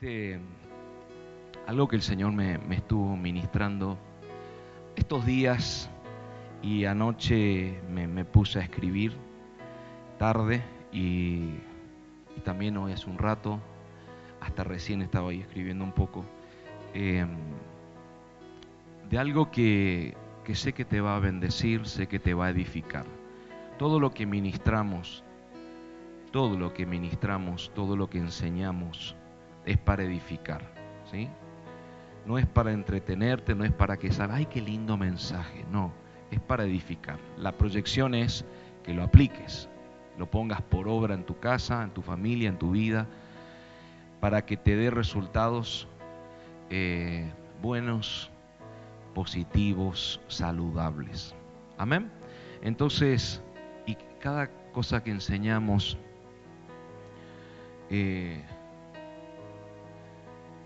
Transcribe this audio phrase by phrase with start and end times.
[0.00, 0.38] Este,
[1.66, 3.98] algo que el Señor me, estuvo ministrando
[4.94, 5.90] estos días
[6.62, 9.16] y anoche me, puse a escribir
[10.16, 11.54] tarde y,
[12.44, 13.58] también hoy hace un rato,
[14.40, 16.24] hasta recién estaba ahí escribiendo un poco,
[16.94, 17.30] em,
[19.10, 22.50] de algo que, que sé que te va a bendecir, sé que te va a
[22.50, 23.04] edificar.
[23.78, 25.24] Todo lo que ministramos,
[26.30, 29.17] todo lo que ministramos, todo lo que enseñamos,
[29.68, 30.62] es para edificar,
[31.10, 31.28] ¿sí?
[32.24, 35.92] No es para entretenerte, no es para que salga, ay, qué lindo mensaje, no,
[36.30, 37.18] es para edificar.
[37.36, 38.46] La proyección es
[38.82, 39.68] que lo apliques,
[40.16, 43.06] lo pongas por obra en tu casa, en tu familia, en tu vida,
[44.20, 45.86] para que te dé resultados
[46.70, 48.30] eh, buenos,
[49.14, 51.34] positivos, saludables.
[51.76, 52.10] Amén.
[52.62, 53.42] Entonces,
[53.84, 55.98] y cada cosa que enseñamos,
[57.90, 58.42] eh,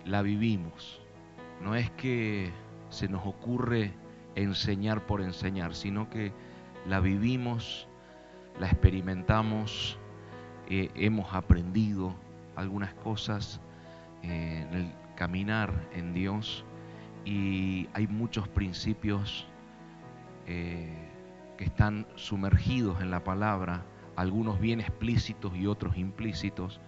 [0.05, 1.01] la vivimos.
[1.61, 2.51] No es que
[2.89, 3.93] se nos ocurre
[4.35, 6.33] enseñar por enseñar, sino que
[6.87, 7.87] la vivimos,
[8.59, 9.99] la experimentamos,
[10.69, 12.15] eh, hemos aprendido
[12.57, 13.61] algunas cosas
[14.23, 16.65] eh, en el caminar en Dios
[17.25, 19.47] y hay muchos principios
[20.47, 20.93] eh,
[21.57, 23.85] que están sumergidos en la palabra,
[24.17, 26.81] algunos bien explícitos y otros implícitos,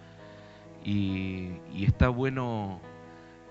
[0.83, 2.81] y, y está bueno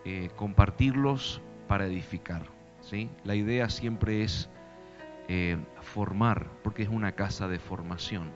[0.04, 2.42] eh, compartirlos para edificar.
[2.82, 3.10] ¿sí?
[3.24, 4.50] La idea siempre es
[5.28, 8.30] eh, formar, porque es una casa de formación.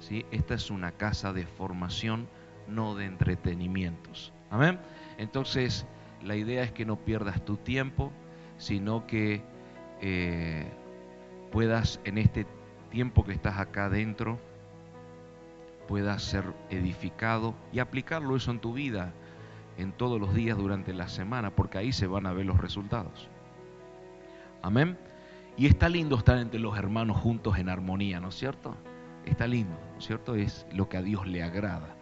[0.00, 0.26] ¿sí?
[0.30, 2.28] Esta es una casa de formación,
[2.68, 4.32] no de entretenimientos.
[4.50, 4.78] Amén.
[5.16, 5.86] Entonces,
[6.22, 8.12] la idea es que no pierdas tu tiempo,
[8.58, 9.42] sino que
[10.00, 10.66] eh,
[11.50, 12.46] puedas en este
[12.90, 14.38] tiempo que estás acá adentro,
[15.88, 19.12] puedas ser edificado y aplicarlo eso en tu vida
[19.76, 23.28] en todos los días durante la semana, porque ahí se van a ver los resultados.
[24.62, 24.96] Amén.
[25.56, 28.74] Y está lindo estar entre los hermanos juntos en armonía, ¿no es cierto?
[29.24, 30.34] Está lindo, ¿no es cierto?
[30.34, 31.94] Es lo que a Dios le agrada.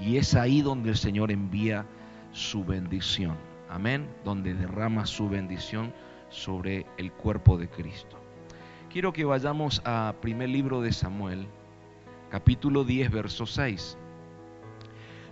[0.00, 1.86] Y es ahí donde el Señor envía
[2.32, 3.36] su bendición.
[3.68, 4.08] Amén.
[4.24, 5.92] Donde derrama su bendición
[6.28, 8.16] sobre el cuerpo de Cristo.
[8.90, 11.46] Quiero que vayamos a primer libro de Samuel,
[12.30, 13.98] capítulo 10, verso 6.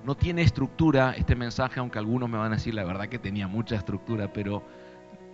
[0.04, 3.48] No tiene estructura este mensaje, aunque algunos me van a decir la verdad que tenía
[3.48, 4.62] mucha estructura, pero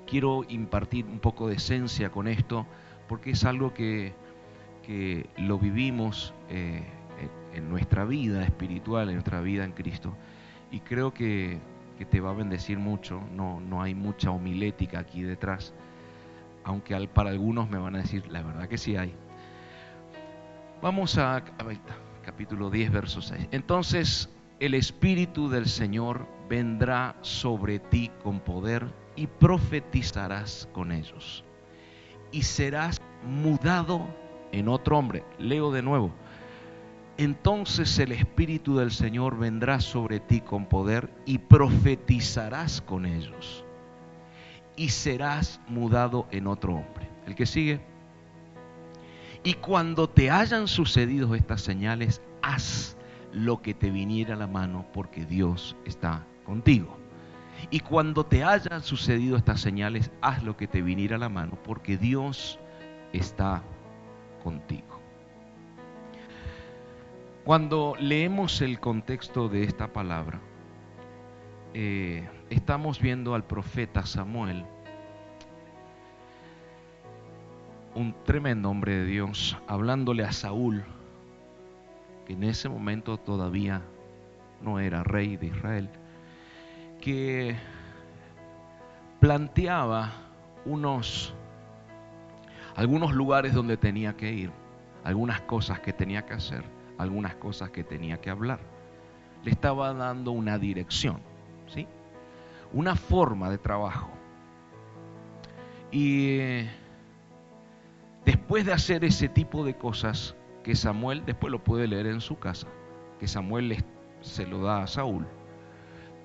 [0.06, 2.66] quiero impartir un poco de esencia con esto,
[3.08, 4.14] porque es algo que,
[5.38, 6.84] lo vivimos eh,
[7.54, 10.14] en nuestra vida espiritual, en nuestra vida en Cristo.
[10.70, 11.58] Y creo que,
[12.10, 15.72] te va a bendecir mucho, no, no hay mucha homilética aquí detrás,
[16.64, 19.14] aunque para algunos me van a decir, la verdad que sí hay.
[20.82, 21.42] Vamos a, a
[22.24, 23.48] capítulo 10, verso 6.
[23.52, 24.28] Entonces
[24.64, 31.44] el Espíritu del Señor vendrá sobre ti con poder y profetizarás con ellos.
[32.32, 34.06] Y serás mudado
[34.52, 35.22] en otro hombre.
[35.38, 36.12] Leo de nuevo.
[37.18, 43.66] Entonces el Espíritu del Señor vendrá sobre ti con poder y profetizarás con ellos.
[44.76, 47.10] Y serás mudado en otro hombre.
[47.26, 47.80] El que sigue.
[49.42, 52.93] Y cuando te hayan sucedido estas señales, haz
[53.34, 56.96] lo que te viniera a la mano porque Dios está contigo.
[57.70, 61.58] Y cuando te hayan sucedido estas señales, haz lo que te viniera a la mano
[61.64, 62.58] porque Dios
[63.12, 63.62] está
[64.42, 65.00] contigo.
[67.44, 70.40] Cuando leemos el contexto de esta palabra,
[71.74, 74.64] eh, estamos viendo al profeta Samuel,
[77.94, 80.84] un tremendo hombre de Dios, hablándole a Saúl
[82.26, 83.82] que en ese momento todavía
[84.60, 85.88] no era rey de Israel,
[87.00, 87.56] que
[89.20, 90.12] planteaba
[90.64, 91.34] unos
[92.76, 94.50] algunos lugares donde tenía que ir,
[95.04, 96.64] algunas cosas que tenía que hacer,
[96.98, 98.58] algunas cosas que tenía que hablar.
[99.44, 101.20] Le estaba dando una dirección,
[101.68, 101.86] ¿sí?
[102.72, 104.10] Una forma de trabajo.
[105.92, 106.38] Y
[108.24, 110.34] después de hacer ese tipo de cosas,
[110.64, 112.66] que Samuel después lo puede leer en su casa,
[113.20, 113.84] que Samuel
[114.22, 115.26] se lo da a Saúl.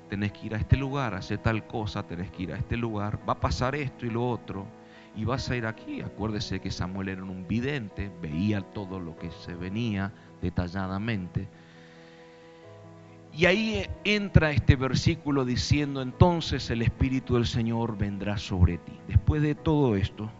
[0.09, 3.19] Tenés que ir a este lugar, hacer tal cosa, tenés que ir a este lugar,
[3.27, 4.65] va a pasar esto y lo otro,
[5.15, 6.01] y vas a ir aquí.
[6.01, 10.11] Acuérdese que Samuel era un vidente, veía todo lo que se venía
[10.41, 11.47] detalladamente.
[13.33, 18.99] Y ahí entra este versículo diciendo, entonces el Espíritu del Señor vendrá sobre ti.
[19.07, 20.31] Después de todo esto,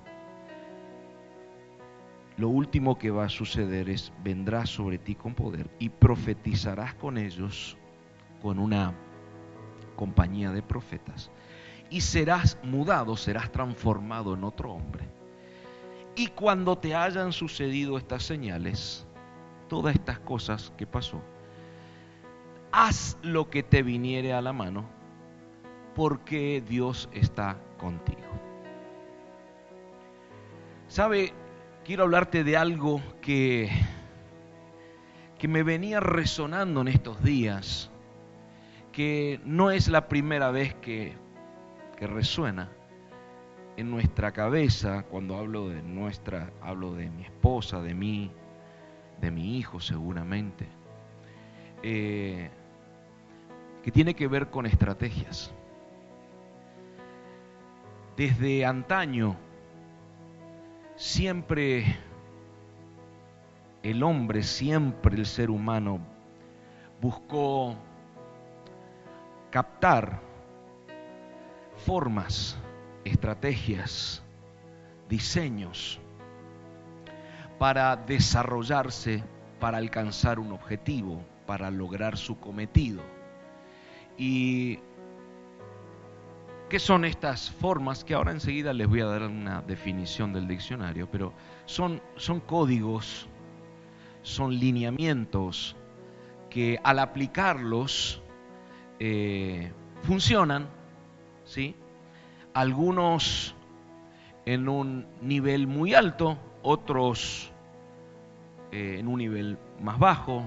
[2.39, 7.17] lo último que va a suceder es, vendrá sobre ti con poder y profetizarás con
[7.17, 7.77] ellos
[8.41, 8.95] con una,
[9.99, 11.29] compañía de profetas.
[11.89, 15.09] Y serás mudado, serás transformado en otro hombre.
[16.15, 19.05] Y cuando te hayan sucedido estas señales,
[19.67, 21.21] todas estas cosas que pasó,
[22.71, 24.85] haz lo que te viniere a la mano,
[25.95, 28.21] porque Dios está contigo.
[30.87, 31.33] ¿Sabe?
[31.89, 33.67] Quiero hablarte de algo que,
[35.39, 37.89] que me venía resonando en estos días,
[38.91, 41.15] que no es la primera vez que,
[41.97, 42.69] que resuena
[43.75, 48.31] en nuestra cabeza cuando hablo de nuestra, hablo de mi esposa, de mí,
[49.19, 50.67] de mi hijo seguramente.
[51.81, 52.51] Eh,
[53.81, 55.51] que tiene que ver con estrategias.
[58.15, 59.48] Desde antaño,
[60.99, 61.97] siempre
[63.83, 65.99] el hombre, siempre el ser humano
[67.01, 67.73] buscó
[69.49, 70.19] captar
[71.77, 72.57] formas,
[73.05, 74.21] estrategias,
[75.07, 76.01] diseños
[77.57, 79.23] para desarrollarse,
[79.61, 83.01] para alcanzar un objetivo, para lograr su cometido.
[84.17, 84.79] ¿Y
[86.69, 88.03] qué son estas formas?
[88.03, 91.33] Que ahora enseguida les voy a dar una definición del diccionario, pero
[91.65, 93.27] son, son códigos,
[94.21, 95.75] son lineamientos
[96.49, 98.21] que al aplicarlos
[98.99, 99.71] eh,
[100.03, 100.67] funcionan,
[101.43, 101.75] ¿sí?
[102.53, 103.55] Algunos
[104.45, 107.51] en un nivel muy alto, otros
[108.71, 110.43] eh, en un nivel más bajo,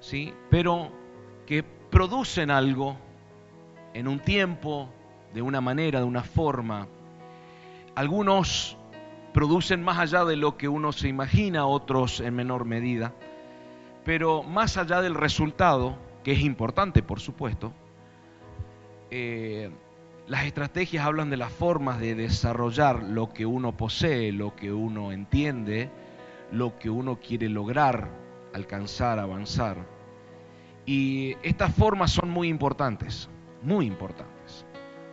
[0.00, 0.34] ¿sí?
[0.50, 0.92] Pero
[1.46, 2.96] que producen algo
[3.94, 4.88] en un tiempo,
[5.34, 6.88] de una manera, de una forma.
[7.94, 8.76] Algunos
[9.32, 13.12] producen más allá de lo que uno se imagina, otros en menor medida.
[14.04, 17.72] Pero más allá del resultado, que es importante por supuesto,
[19.10, 19.70] eh,
[20.26, 25.12] las estrategias hablan de las formas de desarrollar lo que uno posee, lo que uno
[25.12, 25.90] entiende,
[26.50, 28.08] lo que uno quiere lograr,
[28.54, 29.76] alcanzar, avanzar.
[30.86, 33.28] Y estas formas son muy importantes,
[33.62, 34.66] muy importantes,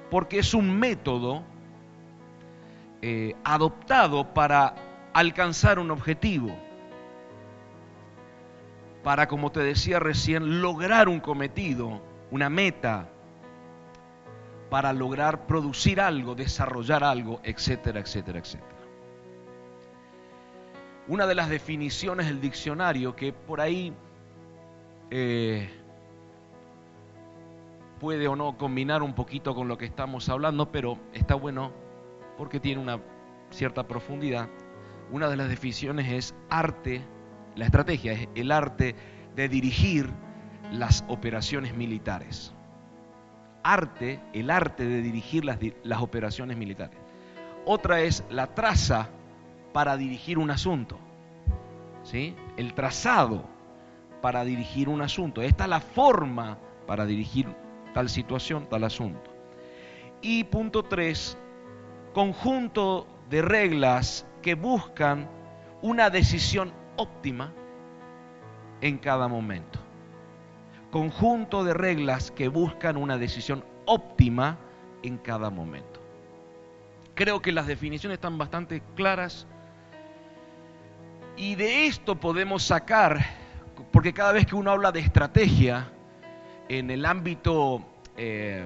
[0.10, 1.44] porque es un método
[3.02, 4.76] eh, adoptado para
[5.14, 6.56] alcanzar un objetivo,
[9.04, 12.02] para, como te decía recién, lograr un cometido,
[12.32, 13.10] una meta,
[14.70, 18.80] para lograr producir algo, desarrollar algo, etcétera, etcétera, etcétera.
[21.08, 23.94] Una de las definiciones del diccionario que por ahí
[25.10, 25.70] eh,
[28.00, 31.72] puede o no combinar un poquito con lo que estamos hablando, pero está bueno
[32.38, 33.00] porque tiene una
[33.52, 34.50] cierta profundidad.
[35.12, 37.04] Una de las definiciones es arte,
[37.56, 38.96] la estrategia es el arte
[39.36, 40.10] de dirigir
[40.72, 42.54] las operaciones militares.
[43.64, 46.98] Arte, el arte de dirigir las, las operaciones militares.
[47.66, 49.10] Otra es la traza
[49.74, 50.98] para dirigir un asunto.
[52.04, 52.36] ¿sí?
[52.58, 53.44] El trazado
[54.22, 55.42] para dirigir un asunto.
[55.42, 56.58] Esta es la forma
[56.88, 57.48] para dirigir
[57.94, 59.32] tal situación, tal asunto.
[60.22, 61.38] Y punto tres,
[62.14, 65.30] conjunto de reglas que buscan
[65.82, 67.54] una decisión óptima
[68.82, 69.80] en cada momento.
[70.92, 74.58] Conjunto de reglas que buscan una decisión óptima
[75.04, 76.00] en cada momento.
[77.16, 79.46] Creo que las definiciones están bastante claras
[81.38, 83.20] y de esto podemos sacar
[83.92, 85.92] porque cada vez que uno habla de estrategia
[86.70, 87.84] en el ámbito,
[88.16, 88.64] eh,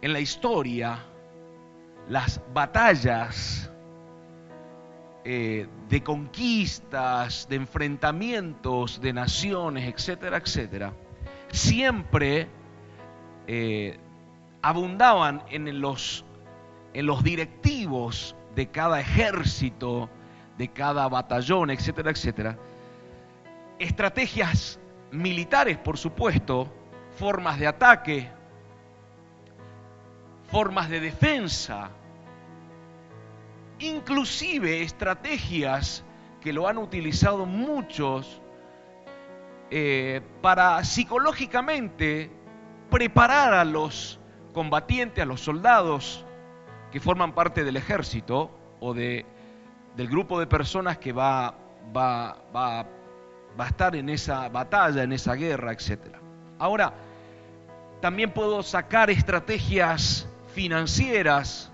[0.00, 1.04] en la historia,
[2.08, 3.70] las batallas
[5.24, 10.92] eh, de conquistas, de enfrentamientos de naciones, etcétera, etcétera,
[11.50, 12.48] siempre
[13.46, 13.98] eh,
[14.62, 16.24] abundaban en los,
[16.94, 20.08] en los directivos de cada ejército,
[20.56, 22.58] de cada batallón, etcétera, etcétera,
[23.78, 24.79] estrategias
[25.12, 26.72] militares, por supuesto,
[27.16, 28.30] formas de ataque,
[30.50, 31.90] formas de defensa,
[33.78, 36.04] inclusive estrategias
[36.40, 38.40] que lo han utilizado muchos
[39.70, 42.30] eh, para psicológicamente
[42.90, 44.18] preparar a los
[44.52, 46.24] combatientes, a los soldados
[46.90, 48.50] que forman parte del ejército
[48.80, 49.24] o de,
[49.96, 51.54] del grupo de personas que va,
[51.94, 52.86] va, va
[53.58, 56.16] va a estar en esa batalla, en esa guerra, etc.
[56.58, 56.94] Ahora,
[58.00, 61.70] también puedo sacar estrategias financieras,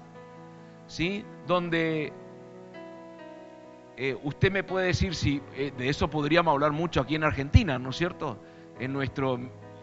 [0.87, 1.25] ¿sí?
[1.47, 2.13] Donde
[3.97, 7.79] eh, usted me puede decir si eh, de eso podríamos hablar mucho aquí en Argentina,
[7.79, 8.39] ¿no es cierto?
[8.79, 9.39] En nuestro,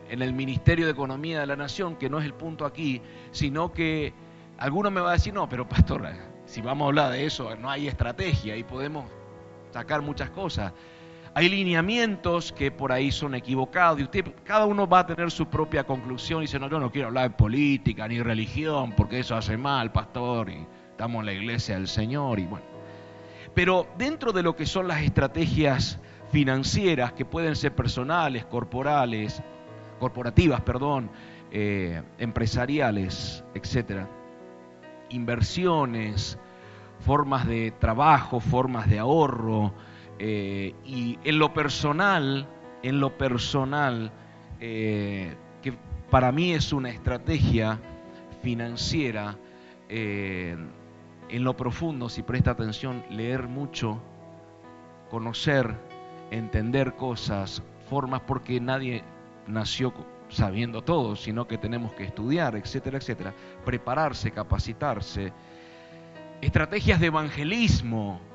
[0.10, 3.72] en el Ministerio de Economía de la Nación, que no es el punto aquí, sino
[3.72, 4.14] que
[4.58, 6.08] alguno me va a decir, no, pero pastor,
[6.46, 9.06] si vamos a hablar de eso, no hay estrategia y podemos
[9.72, 10.74] sacar muchas cosas.
[11.36, 15.48] Hay lineamientos que por ahí son equivocados y usted, cada uno va a tener su
[15.48, 19.36] propia conclusión y dice, no, yo no quiero hablar de política ni religión porque eso
[19.36, 22.66] hace mal, pastor, y estamos en la iglesia del Señor y bueno.
[23.56, 26.00] Pero dentro de lo que son las estrategias
[26.32, 29.42] financieras, que pueden ser personales, corporales,
[30.00, 31.10] corporativas, perdón,
[31.52, 34.08] eh, empresariales, etcétera,
[35.10, 36.38] inversiones,
[37.00, 39.74] formas de trabajo, formas de ahorro,
[40.26, 42.48] eh, y en lo personal,
[42.82, 44.10] en lo personal,
[44.62, 45.74] eh, que
[46.10, 47.78] para mí es una estrategia
[48.42, 49.38] financiera,
[49.90, 54.02] en lo profundo, si presta atención, leer mucho,
[55.12, 55.76] conocer,
[56.32, 59.04] entender cosas, formas, porque nadie
[59.46, 59.94] nació
[60.30, 63.34] sabiendo todo, sino que tenemos que estudiar, etcétera, etcétera,
[63.66, 65.34] prepararse, capacitarse.
[66.42, 68.33] Estrategias de evangelismo.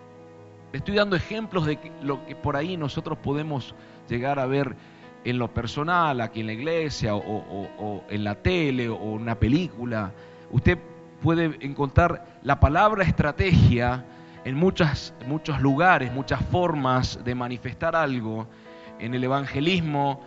[0.72, 3.74] Estoy dando ejemplos de lo que por ahí nosotros podemos
[4.06, 4.76] llegar a ver
[5.24, 10.12] en lo personal, aquí en la iglesia, o, en la tele, o en una película.
[10.50, 10.78] Usted
[11.22, 14.04] puede encontrar la palabra estrategia
[14.44, 18.46] en muchas, muchos lugares, muchas formas de manifestar algo.
[18.98, 20.20] En el evangelismo,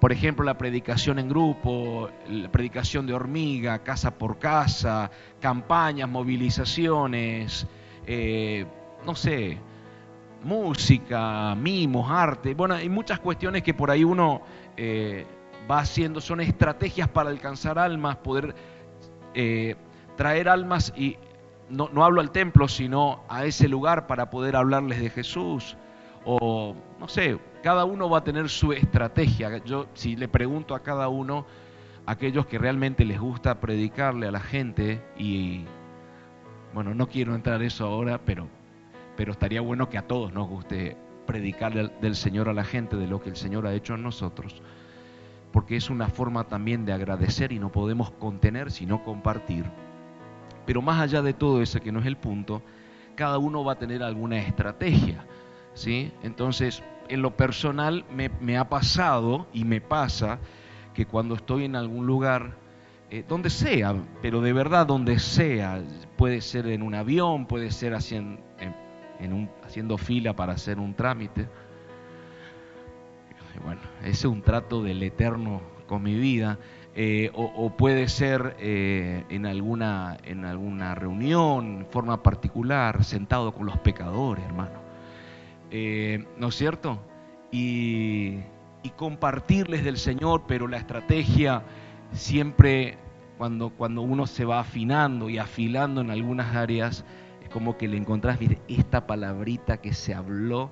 [0.00, 7.66] por ejemplo, la predicación en grupo, la predicación de hormiga, casa por casa, campañas, movilizaciones,
[8.06, 8.64] eh,
[9.04, 9.58] no sé,
[10.42, 12.54] música, mimos, arte.
[12.54, 14.42] Bueno, hay muchas cuestiones que por ahí uno
[14.76, 15.26] eh,
[15.70, 18.54] va haciendo, son estrategias para alcanzar almas, poder
[19.34, 19.76] eh,
[20.16, 21.16] traer almas y
[21.68, 25.76] no, no, hablo al templo, sino a ese lugar para poder hablarles de Jesús.
[26.24, 29.58] O, no sé, cada uno va a tener su estrategia.
[29.64, 31.46] Yo, si le pregunto a cada uno,
[32.06, 35.64] aquellos que realmente les gusta predicarle a la gente, y,
[36.74, 38.48] bueno, no quiero entrar eso ahora, pero,
[39.18, 40.96] pero estaría bueno que a todos nos guste
[41.26, 44.62] predicarle del Señor a la gente, de lo que el Señor ha hecho en nosotros,
[45.50, 49.64] porque es una forma también de agradecer y no podemos contener, sino compartir.
[50.66, 52.62] Pero más allá de todo eso, que no es el punto,
[53.16, 55.26] cada uno va a tener alguna estrategia.
[55.74, 56.12] ¿sí?
[56.22, 60.38] Entonces, en lo personal me, ha pasado y me pasa
[60.94, 62.52] que cuando estoy en algún lugar,
[63.10, 65.82] eh, donde sea, pero de verdad donde sea,
[66.16, 67.94] puede ser en un avión, puede ser
[69.64, 71.48] haciendo, fila para hacer un trámite.
[73.64, 76.58] Bueno, ese es un trato del eterno con mi vida.
[76.94, 83.66] Eh, o, puede ser eh, en, alguna, en alguna reunión, en forma particular, sentado con
[83.66, 84.80] los pecadores, hermano.
[85.70, 86.98] Eh, ¿No es cierto?
[87.52, 88.38] Y,
[88.82, 91.62] y, compartirles del Señor, pero la estrategia
[92.12, 92.98] siempre,
[93.36, 97.04] cuando, cuando uno se va afinando y afilando en algunas áreas,
[97.48, 98.38] como que le encontrás,
[98.68, 100.70] esta palabrita que se habló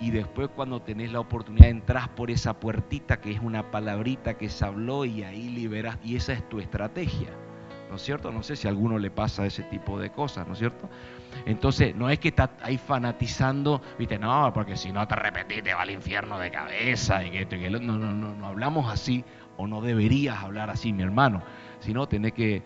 [0.00, 4.48] y después cuando tenés la oportunidad entras por esa puertita que es una palabrita que
[4.48, 7.28] se habló y ahí liberas y esa es tu estrategia.
[7.88, 8.30] ¿No es cierto?
[8.30, 10.90] No sé si a alguno le pasa ese tipo de cosas, ¿no es cierto?
[11.46, 15.72] Entonces, no es que estás ahí fanatizando, viste, no, porque si no te repetís te
[15.72, 18.92] va al infierno de cabeza y que esto y que No, no, no, no hablamos
[18.92, 19.24] así
[19.56, 21.42] o no deberías hablar así, mi hermano,
[21.80, 22.62] sino tenés que,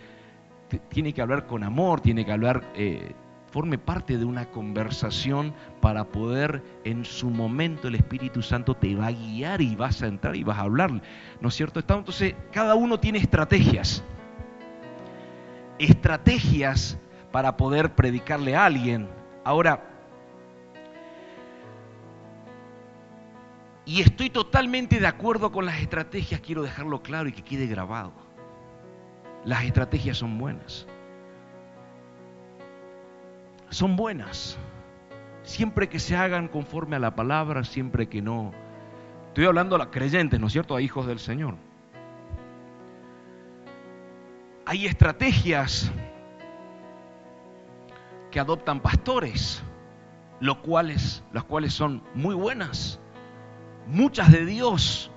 [0.88, 3.12] tiene que hablar con amor, tiene que hablar eh,
[3.52, 9.08] forme parte de una conversación para poder en su momento el Espíritu Santo te va
[9.08, 10.90] a guiar y vas a entrar y vas a hablar.
[11.40, 11.78] ¿No es cierto?
[11.78, 14.02] Entonces, cada uno tiene estrategias.
[15.78, 16.98] Estrategias
[17.30, 19.06] para poder predicarle a alguien.
[19.44, 19.86] Ahora,
[23.84, 28.12] y estoy totalmente de acuerdo con las estrategias, quiero dejarlo claro y que quede grabado.
[29.44, 30.86] Las estrategias son buenas
[33.72, 34.58] son buenas,
[35.42, 38.52] siempre que se hagan conforme a la palabra, siempre que no.
[39.28, 40.76] Estoy hablando a los creyentes, ¿no es cierto?
[40.76, 41.56] A hijos del Señor.
[44.66, 45.90] Hay estrategias
[48.30, 49.62] que adoptan pastores,
[50.62, 53.00] cuales, las cuales son muy buenas,
[53.86, 55.10] muchas de Dios,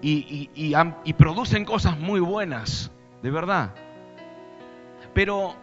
[0.00, 3.74] y, y producen cosas muy buenas, de verdad.
[5.14, 5.56] Pero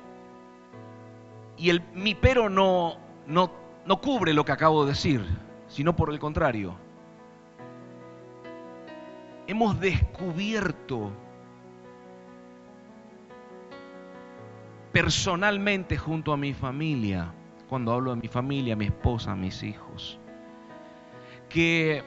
[1.57, 2.97] y el, mi pero no,
[3.27, 3.51] no,
[3.85, 5.25] no cubre lo que acabo de decir,
[5.67, 6.75] sino por el contrario.
[9.47, 11.11] Hemos descubierto
[14.91, 17.31] personalmente junto a mi familia,
[17.69, 20.19] cuando hablo de mi familia, mi esposa, mis hijos,
[21.49, 22.03] que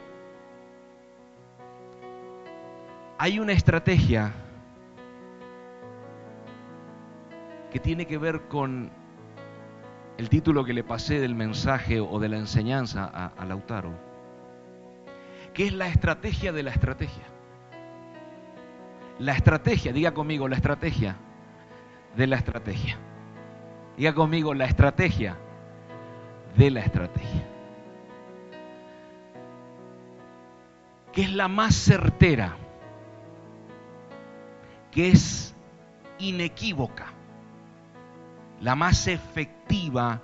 [3.21, 4.33] Hay una estrategia
[7.73, 8.93] que tiene que ver con
[10.19, 13.95] el título que le pasé del mensaje o de la enseñanza a, Lautaro,
[15.55, 17.23] que es la estrategia de la estrategia.
[19.21, 21.17] La estrategia, diga conmigo, la estrategia
[22.17, 22.99] de la estrategia.
[23.97, 25.37] Diga conmigo, la estrategia
[26.57, 27.47] de la estrategia.
[31.13, 32.57] Que es la más certera,
[34.91, 35.55] que es
[36.19, 37.08] inequívoca
[38.61, 40.23] la más efectiva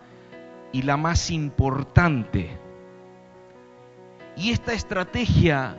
[0.72, 2.58] y la más importante.
[4.36, 5.76] Y esta estrategia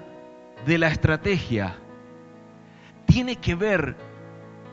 [0.65, 1.75] de la estrategia
[3.05, 3.95] tiene que ver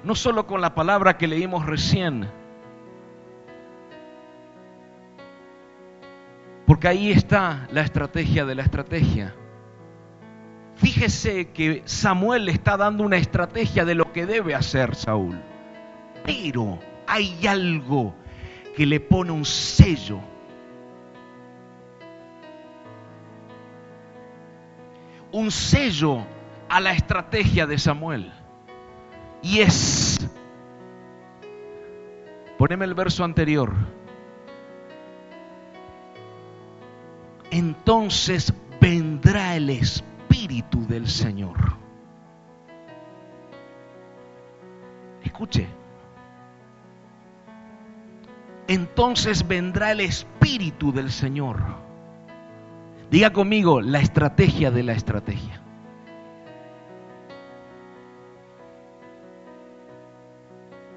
[0.04, 2.28] no solo con la palabra que leímos recién,
[6.66, 9.34] porque ahí está la estrategia de la estrategia.
[10.76, 15.40] Fíjese que Samuel está dando una estrategia de lo que debe hacer Saúl,
[16.24, 18.14] pero hay algo
[18.76, 20.20] que le pone un sello.
[25.30, 26.24] Un sello
[26.68, 28.32] a la estrategia de Samuel.
[29.42, 30.28] Y es,
[32.58, 33.72] poneme el verso anterior.
[37.50, 41.76] Entonces vendrá el Espíritu del Señor.
[45.22, 45.68] Escuche,
[48.72, 51.62] entonces vendrá el Espíritu del Señor.
[53.10, 55.60] Diga conmigo la estrategia de la estrategia.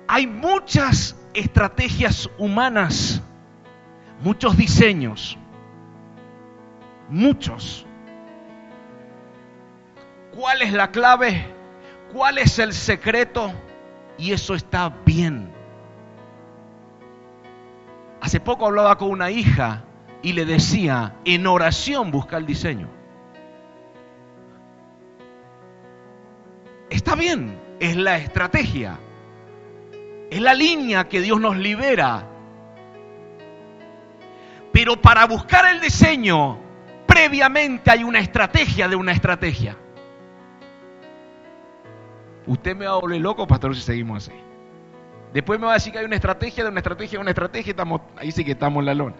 [0.07, 3.21] Hay muchas estrategias humanas,
[4.21, 5.37] muchos diseños,
[7.09, 7.85] muchos.
[10.33, 11.45] ¿Cuál es la clave?
[12.13, 13.51] ¿Cuál es el secreto?
[14.17, 15.54] Y eso está bien.
[18.25, 19.83] Hace poco hablaba con una hija
[20.23, 22.89] y le decía, en oración busca el diseño.
[26.89, 28.97] Está bien, es la estrategia,
[30.31, 32.25] es la línea que Dios nos libera.
[34.71, 36.57] Pero para buscar el diseño,
[37.05, 39.77] previamente hay una estrategia de una estrategia.
[42.47, 44.35] Usted me va a volver loco, pastor, si seguimos así.
[45.35, 47.71] Después me va a decir que hay una estrategia, de una estrategia, de una estrategia,
[47.71, 49.17] estamos, ahí sí que estamos en la lona.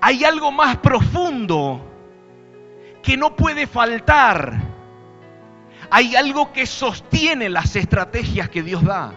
[0.00, 1.84] Hay algo más profundo
[3.02, 4.56] que no puede faltar.
[5.90, 9.14] Hay algo que sostiene las estrategias que Dios da.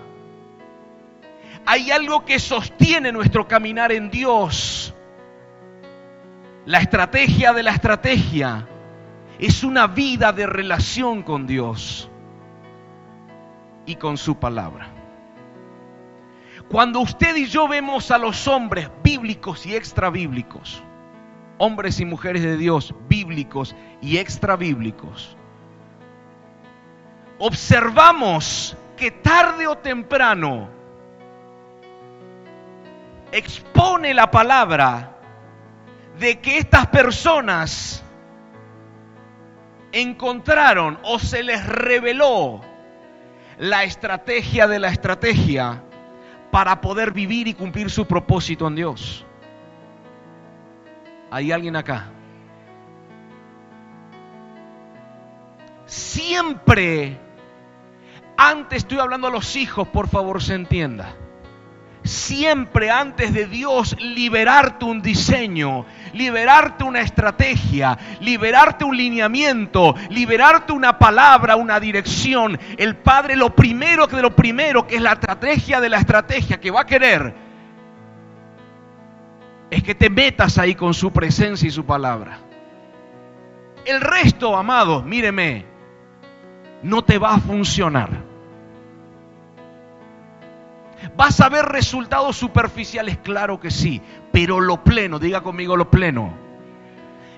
[1.68, 4.96] Hay algo que sostiene nuestro caminar en Dios.
[6.66, 8.68] La estrategia de la estrategia
[9.38, 12.10] es una vida de relación con Dios
[13.86, 15.03] y con su palabra.
[16.74, 20.82] Cuando usted y yo vemos a los hombres bíblicos y extra bíblicos,
[21.60, 25.38] hombres y mujeres de Dios bíblicos y extra bíblicos,
[27.38, 30.68] observamos que tarde o temprano
[33.32, 35.16] expone la palabra
[36.18, 38.04] de que estas personas
[39.92, 42.62] encontraron o se les reveló
[43.60, 45.84] la estrategia de la estrategia
[46.54, 49.26] para poder vivir y cumplir su propósito en Dios.
[51.32, 52.12] ¿Hay alguien acá?
[55.88, 57.18] Siempre,
[58.38, 61.16] antes estoy hablando a los hijos, por favor se entienda
[62.04, 70.98] siempre antes de Dios liberarte un diseño, liberarte una estrategia, liberarte un lineamiento, liberarte una
[71.00, 72.60] palabra, una dirección.
[72.78, 76.60] El Padre lo primero que de lo primero, que es la estrategia de la estrategia
[76.60, 77.34] que va a querer,
[79.70, 82.40] es que te metas ahí con su presencia y su palabra.
[83.86, 85.66] El resto, amados, míreme,
[86.84, 88.33] no te va a funcionar.
[91.16, 93.18] ¿Vas a ver resultados superficiales?
[93.18, 96.34] Claro que sí, pero lo pleno, diga conmigo lo pleno,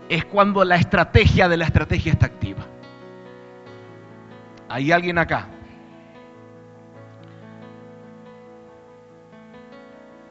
[0.08, 2.66] es cuando la estrategia de la estrategia está activa.
[4.70, 5.48] ¿Hay alguien acá?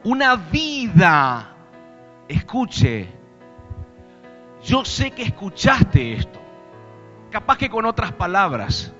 [0.03, 1.55] Una vida,
[2.27, 3.09] escuche,
[4.63, 6.39] yo sé que escuchaste esto,
[7.31, 8.94] capaz que con otras palabras,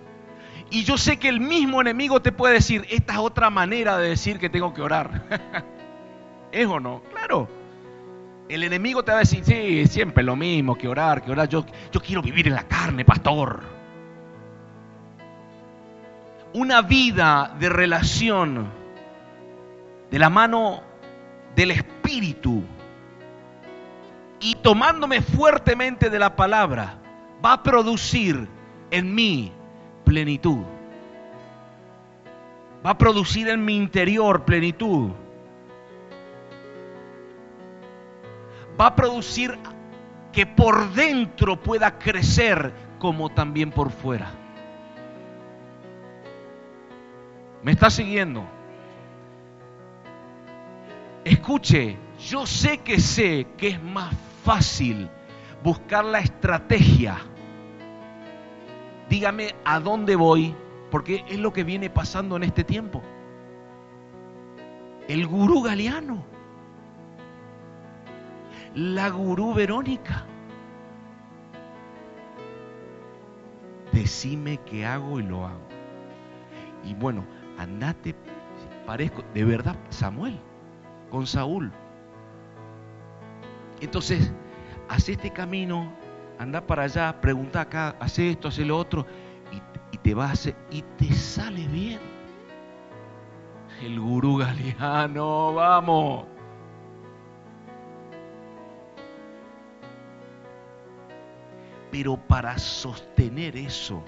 [0.76, 4.10] y yo sé que el mismo enemigo te puede decir, esta es otra manera de
[4.10, 5.24] decir que tengo que orar.
[6.52, 7.02] ¿Es o no?
[7.14, 7.48] Claro.
[8.50, 11.48] El enemigo te va a decir, sí, siempre lo mismo, que orar, que orar.
[11.48, 13.64] Yo, yo quiero vivir en la carne, pastor.
[16.56, 18.70] una vida de relación
[20.12, 20.82] de la mano
[21.56, 22.64] del Espíritu
[24.42, 26.98] y tomándome fuertemente de la palabra,
[27.44, 28.50] va a producir
[28.92, 29.54] en mí
[30.06, 30.64] plenitud.
[32.86, 35.12] Va a producir en mi interior plenitud.
[38.80, 39.58] Va a producir
[40.32, 44.32] que por dentro pueda crecer como también por fuera.
[47.64, 48.46] ¿Me está siguiendo?
[51.24, 51.98] Escuche,
[52.30, 54.14] yo sé que sé que es más
[54.44, 55.10] fácil
[55.64, 57.18] buscar la estrategia.
[59.16, 60.54] Dígame a dónde voy,
[60.92, 63.02] porque es lo que viene pasando en este tiempo.
[65.08, 66.22] El gurú galeano,
[68.74, 70.26] la gurú Verónica.
[73.94, 75.66] Decime qué hago y lo hago.
[76.84, 77.24] Y bueno,
[77.58, 78.16] andate,
[78.86, 80.38] parezco, de verdad, Samuel
[81.10, 81.72] con Saúl.
[83.80, 84.30] Entonces,
[84.90, 85.90] hace este camino,
[86.38, 89.06] anda para allá, pregunta acá, hace esto, hace lo otro,
[89.92, 92.00] y, te va a hacer, y te sale bien.
[93.82, 96.26] El gurú galeano, vamos.
[101.92, 104.04] Pero para sostener eso,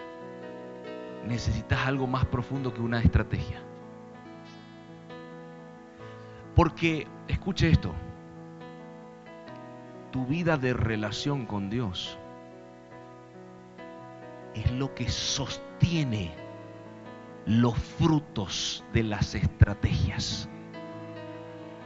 [1.26, 3.62] necesitas algo más profundo que una estrategia.
[6.56, 7.94] Porque, escuche esto,
[10.18, 12.18] tu vida de relación con Dios
[14.56, 16.34] es lo que sostiene
[17.46, 20.50] los frutos de las estrategias,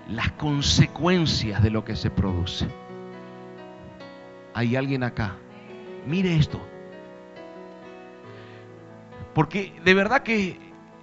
[0.08, 2.70] las consecuencias de lo que se produce.
[4.54, 5.36] Hay alguien acá.
[6.08, 6.62] Mire esto.
[9.36, 10.58] Porque de verdad que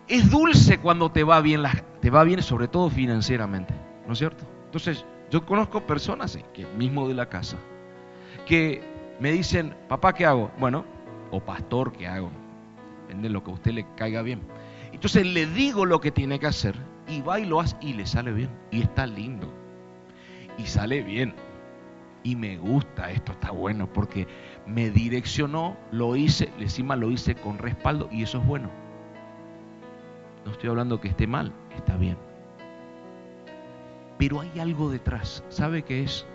[0.09, 1.63] es dulce cuando te va bien
[2.01, 3.75] te va bien sobre todo financieramente,
[4.07, 4.47] ¿no es cierto?
[4.65, 7.57] Entonces, yo conozco personas, eh, que mismo de la casa,
[8.47, 8.83] que
[9.21, 10.51] me dicen, papá, ¿qué hago?
[10.59, 10.85] Bueno,
[11.31, 12.31] o pastor, ¿qué hago?
[13.03, 14.41] Depende de lo que a usted le caiga bien.
[14.93, 16.75] Entonces le digo lo que tiene que hacer
[17.07, 18.51] y va y lo hace y le sale bien.
[18.71, 19.53] Y está lindo.
[20.57, 21.35] Y sale bien.
[22.23, 24.27] Y me gusta, esto está bueno porque
[24.67, 28.71] me direccionó, lo hice, encima lo hice con respaldo y eso es bueno.
[30.45, 32.28] No estoy hablando que esté mal, está bien.
[34.19, 35.45] Pero hay algo detrás.
[35.49, 36.27] ¿Sabe qué es?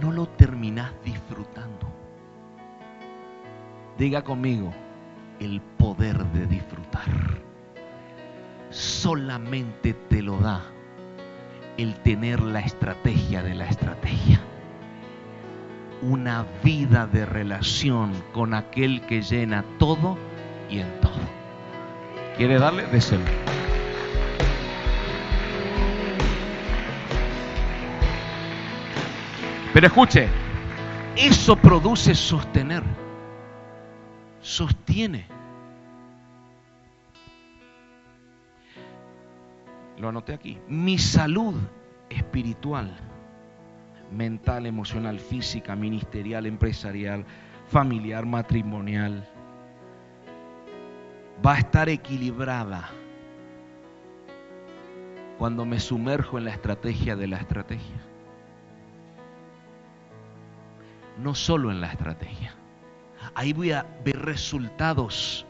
[0.00, 1.86] No lo terminás disfrutando.
[3.98, 4.72] Diga conmigo,
[5.38, 7.08] el poder de disfrutar.
[8.70, 10.62] Solamente te lo da
[11.76, 14.40] el tener la estrategia de la estrategia.
[16.00, 20.16] Una vida de relación con aquel que llena todo
[20.70, 21.12] y en todo.
[22.36, 22.86] ¿Quiere darle?
[22.86, 23.24] Déselo.
[29.72, 30.28] Pero escuche,
[31.16, 32.82] eso produce sostener.
[34.42, 35.26] Sostiene.
[39.98, 40.58] Lo anoté aquí.
[40.68, 41.54] Mi salud
[42.10, 42.94] espiritual,
[44.10, 47.24] mental, emocional, física, ministerial, empresarial,
[47.68, 49.26] familiar, matrimonial,
[51.44, 52.90] va a estar equilibrada
[55.38, 58.11] cuando me sumerjo en la estrategia de la estrategia.
[61.18, 62.54] No solo en la estrategia.
[63.34, 65.46] Ahí voy a ver resultados,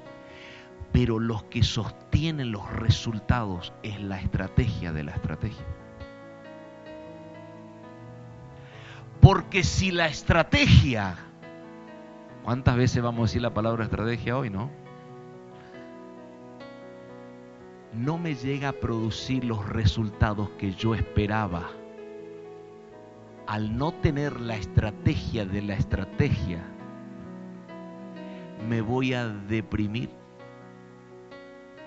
[0.92, 5.64] pero los que sostienen los resultados es la estrategia de la estrategia.
[9.20, 11.16] Porque si la estrategia,
[12.42, 14.70] ¿cuántas veces vamos a decir la palabra estrategia hoy, no?
[17.92, 21.70] no me llega a producir los resultados que yo esperaba,
[23.52, 26.64] al no tener la estrategia de la estrategia,
[28.66, 30.08] me voy a deprimir.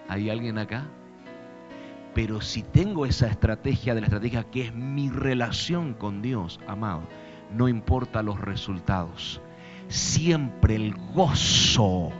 [0.07, 0.85] ¿Hay alguien acá?
[2.13, 7.01] Pero si tengo esa estrategia de la estrategia que es mi relación con Dios, amado,
[7.51, 9.41] no importa los resultados,
[9.87, 12.11] siempre el gozo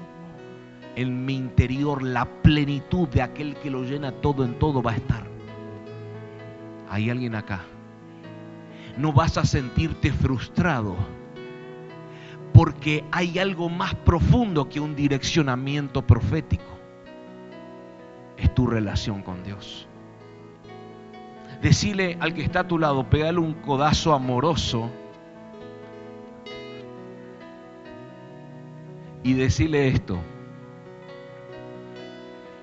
[0.96, 4.96] en mi interior la plenitud de aquel que lo llena todo en todo va a
[4.96, 5.24] estar.
[6.90, 7.64] Hay alguien acá.
[8.98, 10.96] No vas a sentirte frustrado
[12.54, 16.64] porque hay algo más profundo que un direccionamiento profético.
[18.38, 19.88] Es tu relación con Dios.
[21.62, 24.90] Decirle al que está a tu lado, pégale un codazo amoroso
[29.24, 30.20] y decirle esto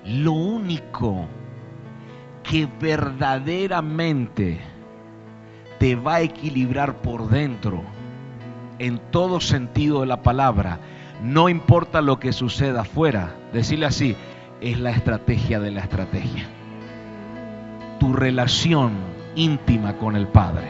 [0.05, 1.27] Lo único
[2.43, 4.61] que verdaderamente
[5.83, 7.83] te va a equilibrar por dentro,
[8.79, 10.79] en todo sentido de la palabra,
[11.25, 14.15] no importa lo que suceda afuera, decirle así,
[14.61, 16.47] es la estrategia de la estrategia.
[17.99, 18.93] Tu relación
[19.35, 20.69] íntima con el Padre.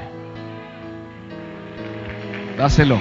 [2.57, 2.99] Dáselo.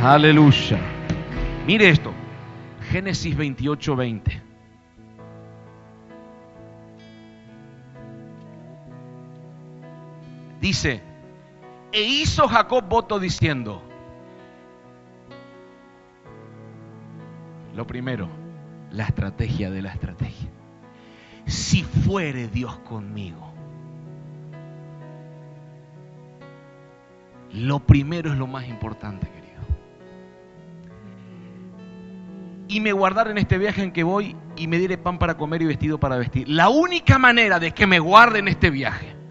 [0.00, 0.78] Aleluya.
[1.66, 2.12] Mire esto.
[2.92, 4.41] Génesis 28, 20.
[10.62, 11.02] Dice,
[11.90, 13.82] e hizo Jacob voto diciendo,
[17.74, 18.28] lo primero,
[18.92, 20.48] la estrategia de la estrategia.
[21.46, 23.52] Si fuere Dios conmigo,
[27.54, 29.62] lo primero es lo más importante, querido.
[32.68, 35.60] Y me guardar en este viaje en que voy y me diré pan para comer
[35.62, 36.48] y vestido para vestir.
[36.48, 39.21] La única manera de que me guarde en este viaje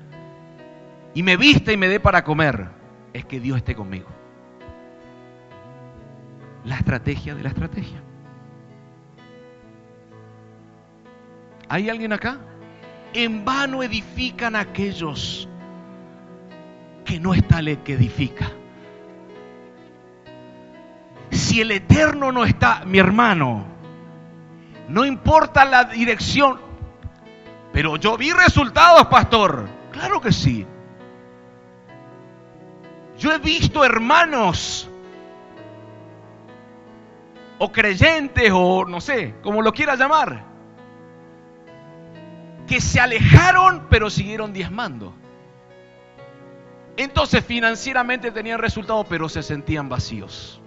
[1.13, 2.69] y me vista y me dé para comer,
[3.13, 4.08] es que Dios esté conmigo.
[6.63, 8.02] La estrategia de la estrategia.
[11.67, 12.38] ¿Hay alguien acá?
[13.13, 15.47] En vano edifican aquellos
[17.06, 18.52] que no está el que edifica.
[21.32, 23.65] Si el eterno no está, mi hermano,
[24.88, 26.60] no importa la dirección,
[27.74, 29.67] pero yo vi resultados, pastor.
[29.91, 30.65] Claro que sí.
[33.22, 34.90] Yo he visto hermanos
[37.60, 40.44] o creyentes o no sé, como lo quiera llamar,
[42.66, 45.14] que se alejaron pero siguieron diezmando.
[46.98, 50.60] Entonces financieramente tenían resultados pero se sentían vacíos.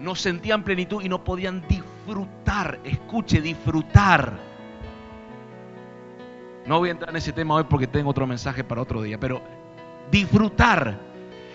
[0.00, 4.32] No sentían plenitud y no podían disfrutar, escuche, disfrutar.
[6.64, 9.20] No voy a entrar en ese tema hoy porque tengo otro mensaje para otro día,
[9.20, 9.42] pero
[10.10, 11.12] disfrutar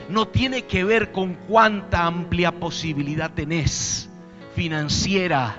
[0.10, 4.10] no tiene que ver con cuánta amplia posibilidad tenés
[4.56, 5.58] financiera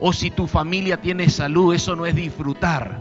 [0.00, 3.00] o si tu familia tiene salud, eso no es disfrutar.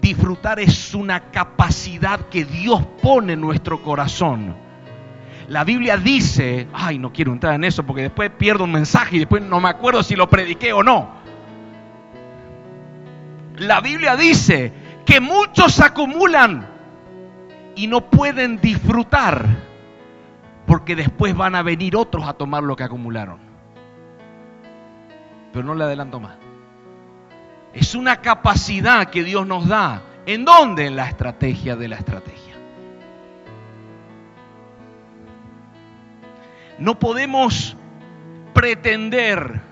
[0.00, 4.54] Disfrutar es una capacidad que Dios pone en nuestro corazón.
[5.48, 9.18] La Biblia dice, ay, no quiero entrar en eso porque después pierdo un mensaje y
[9.18, 11.10] después no me acuerdo si lo prediqué o no.
[13.56, 14.72] La Biblia dice
[15.04, 16.66] que muchos acumulan
[17.80, 19.46] y no pueden disfrutar
[20.66, 23.38] porque después van a venir otros a tomar lo que acumularon.
[25.50, 26.36] Pero no le adelanto más.
[27.72, 30.02] Es una capacidad que Dios nos da.
[30.26, 30.88] ¿En dónde?
[30.88, 32.54] En la estrategia de la estrategia.
[36.78, 37.78] No podemos
[38.52, 39.62] pretender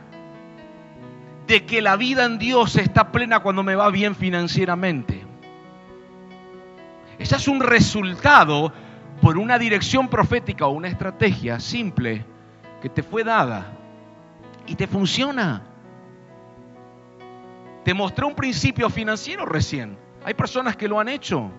[1.47, 5.28] de que la vida en Dios está plena cuando me va bien financieramente.
[7.19, 8.73] Ese es un resultado
[9.21, 12.25] por una dirección profética o una estrategia simple
[12.81, 13.73] que te fue dada
[14.67, 15.63] y te funciona.
[17.85, 19.97] Te mostré un principio financiero recién.
[20.25, 21.51] Hay personas que lo han hecho.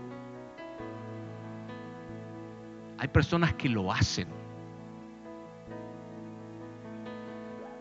[2.98, 4.28] Hay personas que lo hacen.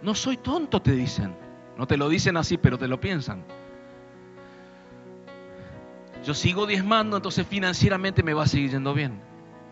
[0.02, 1.34] No soy tonto, te dicen.
[1.76, 3.44] No te lo dicen así, pero te lo piensan.
[6.28, 9.18] Yo sigo diezmando, entonces financieramente me va a seguir yendo bien.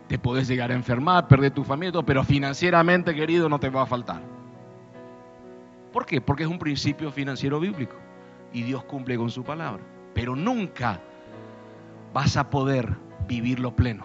[0.07, 3.85] Te puedes llegar a enfermar, perder tu familia, pero financieramente, querido, no te va a
[3.85, 4.23] faltar.
[5.93, 6.19] ¿Por qué?
[6.19, 7.95] Porque es un principio financiero bíblico
[8.51, 9.83] y Dios cumple con su palabra.
[10.15, 10.99] Pero nunca
[12.11, 12.89] vas a poder
[13.27, 14.03] vivirlo pleno.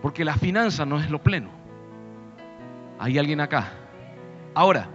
[0.00, 1.50] Porque la finanza no es lo pleno.
[3.00, 3.72] ¿Hay alguien acá?
[4.54, 4.88] Ahora,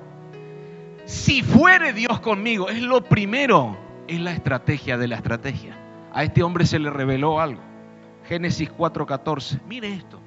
[1.04, 5.78] si fuere Dios conmigo, es lo primero es la estrategia de la estrategia.
[6.14, 7.62] A este hombre se le reveló algo.
[8.28, 9.62] Génesis 4:14.
[9.68, 10.20] Mire esto.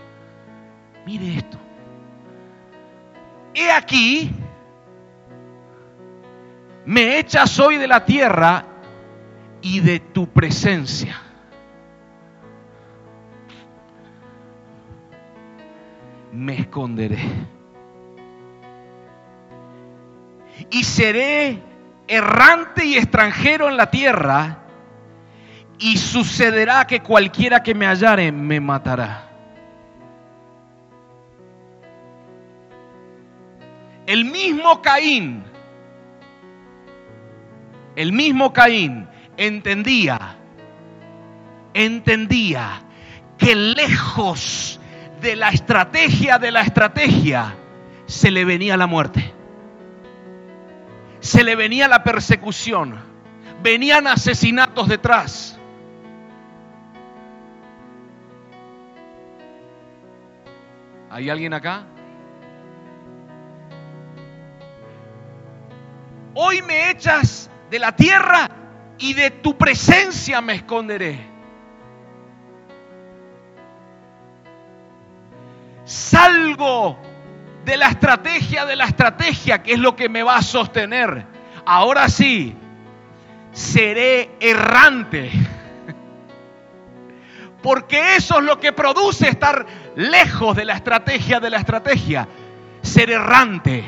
[1.06, 1.58] Mire esto.
[3.54, 4.30] He aquí,
[6.84, 8.64] me echas hoy de la tierra
[9.60, 11.20] y de tu presencia.
[16.32, 17.18] Me esconderé.
[20.70, 21.69] Y seré
[22.10, 24.58] errante y extranjero en la tierra,
[25.78, 29.30] y sucederá que cualquiera que me hallare me matará.
[34.06, 35.44] El mismo Caín,
[37.94, 40.36] el mismo Caín entendía,
[41.74, 42.82] entendía
[43.38, 44.80] que lejos
[45.22, 47.54] de la estrategia de la estrategia,
[48.06, 49.39] se le venía la muerte.
[51.20, 52.98] Se le venía la persecución.
[53.62, 55.59] Venían asesinatos detrás.
[61.11, 61.85] ¿Hay alguien acá?
[66.35, 68.48] Hoy me echas de la tierra
[68.98, 71.18] y de tu presencia me esconderé.
[75.85, 76.96] Salgo
[77.64, 81.26] de la estrategia de la estrategia, que es lo que me va a sostener.
[81.64, 82.54] Ahora sí,
[83.52, 85.30] seré errante.
[87.62, 92.26] Porque eso es lo que produce estar lejos de la estrategia de la estrategia.
[92.82, 93.84] Ser errante.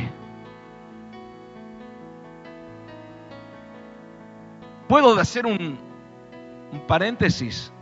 [4.86, 5.78] ¿Puedo hacer un,
[6.70, 7.72] un paréntesis?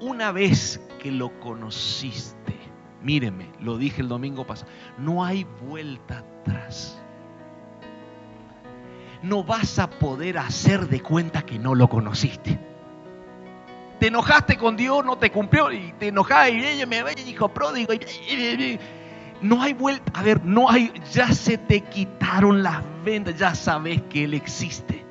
[0.00, 2.61] Una vez que lo conociste,
[3.02, 6.98] míreme, lo dije el domingo pasado, no hay vuelta atrás.
[9.22, 12.58] No vas a poder hacer de cuenta que no lo conociste.
[14.00, 17.22] Te enojaste con Dios, no te cumplió, y te enojaste y ella me ve y
[17.22, 17.92] dijo pródigo.
[19.42, 24.02] no hay vuelta, a ver, no hay, ya se te quitaron las vendas, ya sabes
[24.10, 25.04] que Él existe.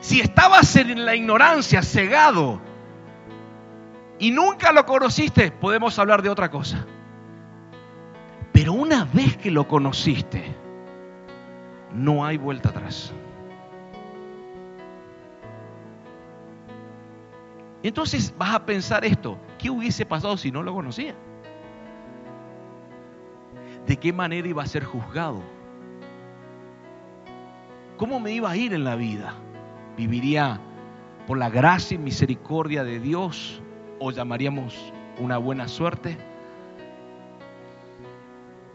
[0.00, 2.60] Si estabas en la ignorancia, cegado,
[4.22, 6.86] y nunca lo conociste, podemos hablar de otra cosa.
[8.52, 10.44] Pero una vez que lo conociste,
[11.92, 13.12] no hay vuelta atrás.
[17.82, 21.16] Entonces vas a pensar esto, ¿qué hubiese pasado si no lo conocía?
[23.88, 25.42] ¿De qué manera iba a ser juzgado?
[27.96, 29.34] ¿Cómo me iba a ir en la vida?
[29.96, 30.60] ¿Viviría
[31.26, 33.61] por la gracia y misericordia de Dios
[34.02, 36.16] o llamaríamos una buena suerte?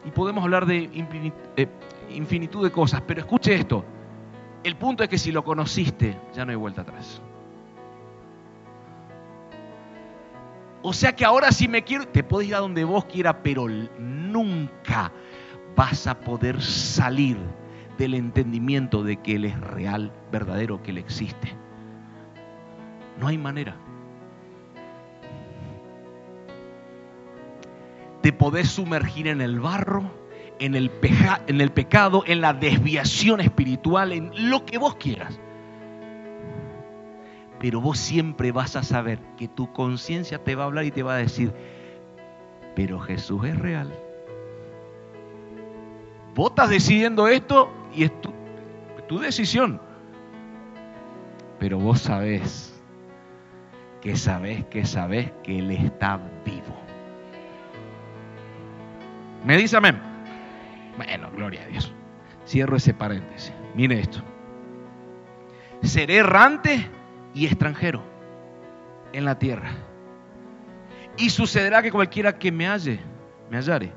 [0.06, 0.90] Y podemos hablar de
[1.58, 1.68] eh,
[2.10, 3.84] infinitud de cosas, pero escuche esto.
[4.64, 7.22] El punto es que si lo conociste, ya no hay vuelta atrás.
[10.82, 13.68] O sea que ahora si me quiero, te puedes ir a donde vos quieras, pero
[14.00, 15.12] nunca
[15.76, 17.38] vas a poder salir
[17.98, 21.54] del entendimiento de que Él es real, verdadero, que Él existe.
[23.20, 23.76] No hay manera.
[28.28, 30.12] Te podés sumergir en el barro,
[30.60, 35.40] en el, pecado, en la desviación espiritual, en lo que vos quieras.
[37.62, 41.04] Pero vos siempre vas a saber que tu conciencia te va a hablar y te
[41.04, 41.54] va a decir,
[42.76, 43.98] pero Jesús es real.
[46.36, 48.34] Vos estás decidiendo esto y es tu,
[49.08, 49.80] tu decisión.
[51.60, 52.78] Pero vos sabés
[54.02, 56.87] que sabés que sabés que Él está vivo.
[59.48, 59.98] ¿Me dice amén?
[60.98, 61.94] Bueno, gloria a Dios.
[62.46, 63.54] Cierro ese paréntesis.
[63.76, 64.22] Mire esto.
[65.84, 66.86] Seré errante
[67.34, 68.04] y extranjero
[69.14, 69.70] en la tierra.
[71.16, 73.00] Y sucederá que cualquiera que me halle,
[73.50, 73.94] me hallare,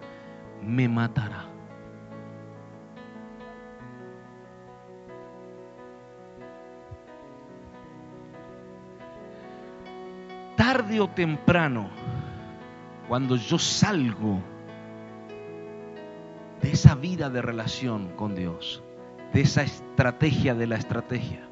[0.63, 1.47] me matará.
[10.57, 11.91] Tarde o temprano,
[13.09, 14.41] cuando yo salgo
[16.61, 18.83] de esa vida de relación con Dios,
[19.33, 21.49] de esa estrategia de la estrategia,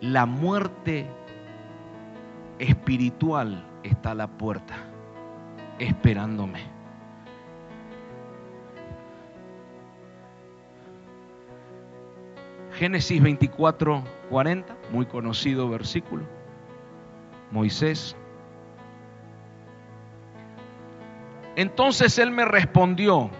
[0.00, 1.06] la muerte
[2.58, 4.76] espiritual está a la puerta,
[5.78, 6.76] esperándome.
[12.74, 16.24] Génesis 24, 40, muy conocido versículo.
[17.50, 18.14] Moisés.
[21.56, 23.30] Entonces él me respondió,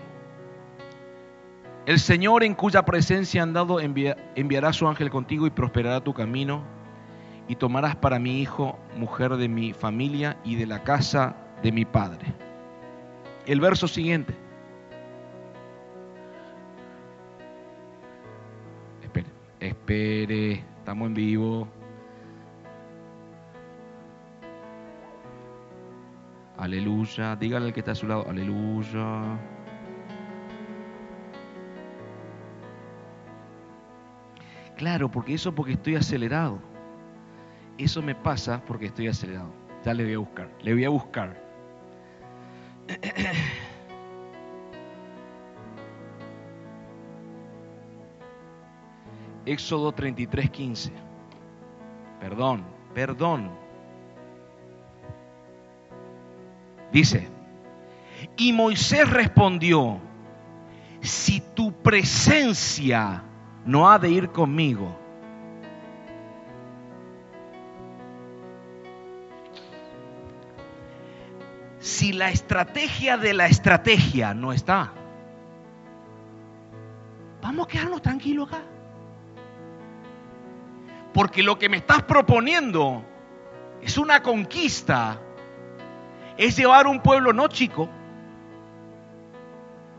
[1.87, 6.65] el Señor en cuya presencia han dado enviará su ángel contigo y prosperará tu camino
[7.47, 11.85] y tomarás para mi hijo mujer de mi familia y de la casa de mi
[11.85, 12.27] padre.
[13.47, 14.35] El verso siguiente.
[19.05, 19.29] Espere,
[19.61, 21.69] espere, estamos en vivo.
[26.59, 29.39] Aleluya, dígale al que está a su lado, aleluya.
[34.77, 36.59] Claro, porque eso porque estoy acelerado.
[37.79, 39.51] Eso me pasa porque estoy acelerado.
[39.85, 41.45] Ya le voy a buscar, le voy a buscar.
[49.47, 50.93] Éxodo 33, 15.
[52.21, 52.65] Perdón,
[52.95, 53.51] perdón.
[56.93, 57.29] Dice,
[58.37, 59.99] y Moisés respondió,
[61.01, 63.23] si tu presencia
[63.67, 64.97] no ha de ir conmigo,
[71.81, 74.93] si la estrategia de la estrategia no está,
[77.41, 78.63] vamos a quedarnos tranquilos acá.
[81.13, 83.05] Porque lo que me estás proponiendo
[83.81, 85.21] es una conquista,
[86.37, 87.89] es llevar un pueblo no chico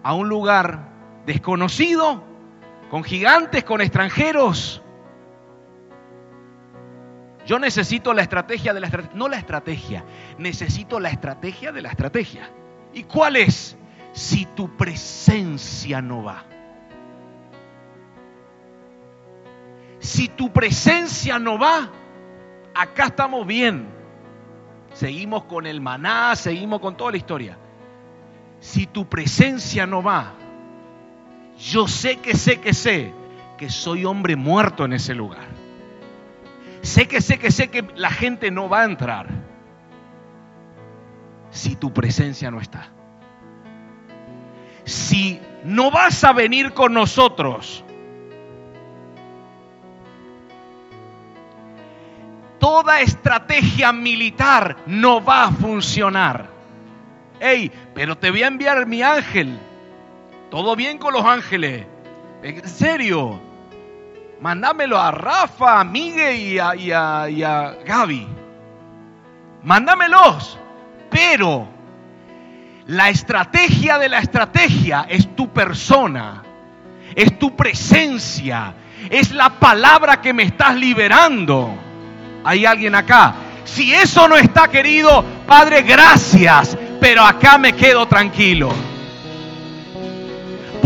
[0.04, 0.90] a un lugar
[1.26, 2.27] desconocido,
[2.90, 4.82] con gigantes, con extranjeros.
[7.46, 10.04] Yo necesito la estrategia de la estrategia, no la estrategia,
[10.38, 12.52] necesito la estrategia de la estrategia.
[12.94, 13.78] ¿Y cuál es?
[14.12, 16.44] Si tu presencia no va.
[20.00, 21.90] Si tu presencia no va,
[22.74, 23.88] acá estamos bien.
[24.94, 27.58] Seguimos con el maná, seguimos con toda la historia.
[28.60, 30.34] Si tu presencia no va,
[31.60, 33.14] yo sé que sé que sé
[33.58, 35.48] que soy hombre muerto en ese lugar.
[36.82, 39.28] Sé que sé que sé que la gente no va a entrar
[41.50, 42.90] si tu presencia no está.
[44.86, 47.84] Si no vas a venir con nosotros,
[52.60, 56.48] toda estrategia militar no va a funcionar.
[57.40, 59.60] Hey, pero te voy a enviar mi ángel.
[60.50, 61.86] Todo bien con los ángeles.
[62.44, 63.42] En serio.
[64.40, 66.76] Mándamelo a Rafa, a Miguel y a,
[67.30, 68.28] y a Gaby.
[69.64, 70.60] Mándamelos.
[71.10, 71.68] Pero
[72.88, 76.44] la estrategia de la estrategia es tu persona,
[77.16, 78.74] es tu presencia,
[79.10, 81.76] es la palabra que me estás liberando.
[82.44, 83.36] Hay alguien acá.
[83.66, 88.70] Si eso no está querido, Padre, gracias, pero acá me quedo tranquilo.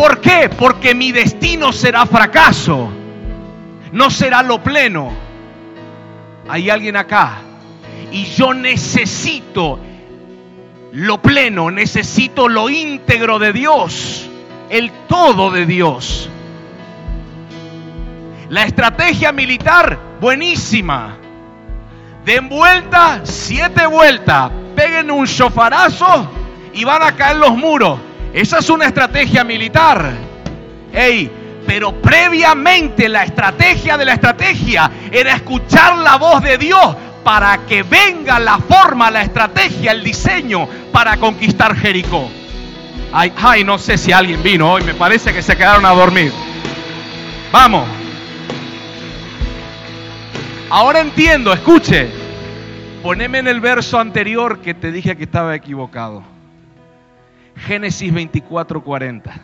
[0.02, 0.50] ¿Por qué?
[0.50, 2.90] Porque mi destino será fracaso,
[3.92, 5.14] no será lo pleno.
[6.50, 7.38] Hay alguien acá.
[8.12, 9.80] Y yo necesito
[10.94, 14.28] lo pleno, necesito lo íntegro de Dios,
[14.72, 16.32] el todo de Dios.
[18.50, 21.16] La estrategia militar, buenísima.
[22.26, 26.28] Den vuelta, siete vueltas, peguen un chofarazo
[26.74, 28.00] y van a caer los muros.
[28.34, 30.12] Esa es una estrategia militar.
[30.94, 31.30] Ey,
[31.66, 37.84] pero previamente la estrategia de la estrategia era escuchar la voz de Dios para que
[37.84, 42.30] venga la forma, la estrategia, el diseño para conquistar Jericó.
[43.14, 46.32] Ay, ay, no sé si alguien vino hoy, me parece que se quedaron a dormir.
[47.52, 47.88] Vamos.
[50.70, 52.10] Ahora entiendo, escuche.
[53.04, 56.31] Poneme en el verso anterior que te dije que estaba equivocado.
[57.66, 59.42] Génesis 24, 40.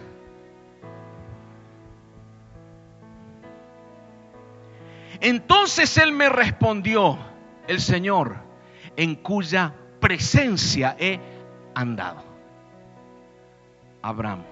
[5.21, 7.17] Entonces él me respondió,
[7.67, 8.37] el Señor,
[8.95, 11.19] en cuya presencia he
[11.75, 12.23] andado.
[14.01, 14.43] Abraham.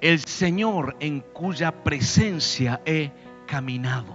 [0.00, 3.12] El Señor en cuya presencia he
[3.52, 4.14] caminado.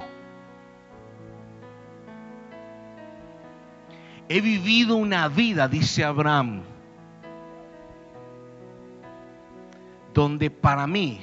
[4.29, 6.63] He vivido una vida, dice Abraham,
[10.11, 11.21] donde para mí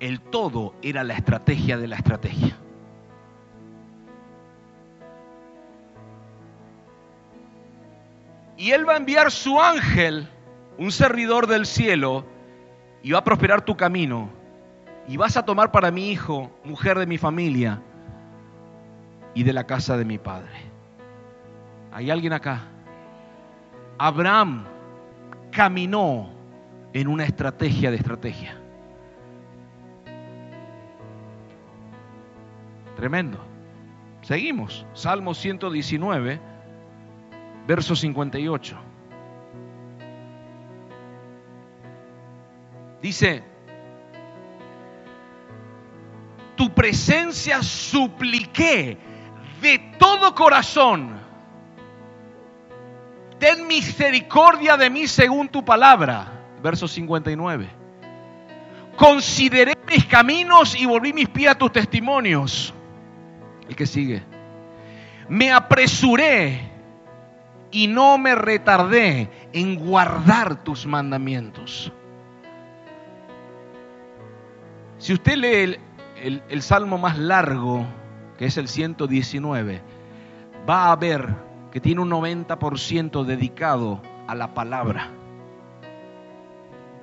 [0.00, 2.56] el todo era la estrategia de la estrategia.
[8.56, 10.28] Y Él va a enviar su ángel,
[10.76, 12.24] un servidor del cielo,
[13.00, 14.42] y va a prosperar tu camino.
[15.06, 17.82] Y vas a tomar para mi hijo, mujer de mi familia
[19.34, 20.50] y de la casa de mi padre.
[21.92, 22.62] ¿Hay alguien acá?
[23.98, 24.64] Abraham
[25.50, 26.30] caminó
[26.92, 28.56] en una estrategia de estrategia.
[32.96, 33.38] Tremendo.
[34.22, 34.86] Seguimos.
[34.94, 36.40] Salmo 119,
[37.66, 38.76] verso 58.
[43.02, 43.44] Dice,
[46.64, 48.96] tu presencia supliqué
[49.60, 51.20] de todo corazón.
[53.38, 57.68] Ten misericordia de mí según tu palabra verso 59.
[58.96, 62.72] Consideré mis caminos y volví mis pies a tus testimonios.
[63.68, 64.22] El que sigue.
[65.28, 66.70] Me apresuré
[67.70, 71.92] y no me retardé en guardar tus mandamientos.
[74.96, 75.78] Si usted lee
[76.24, 77.84] el, salmo más largo,
[78.38, 79.82] que es el 119,
[80.68, 81.28] va a ver
[81.70, 85.10] que tiene un 90% dedicado a la palabra.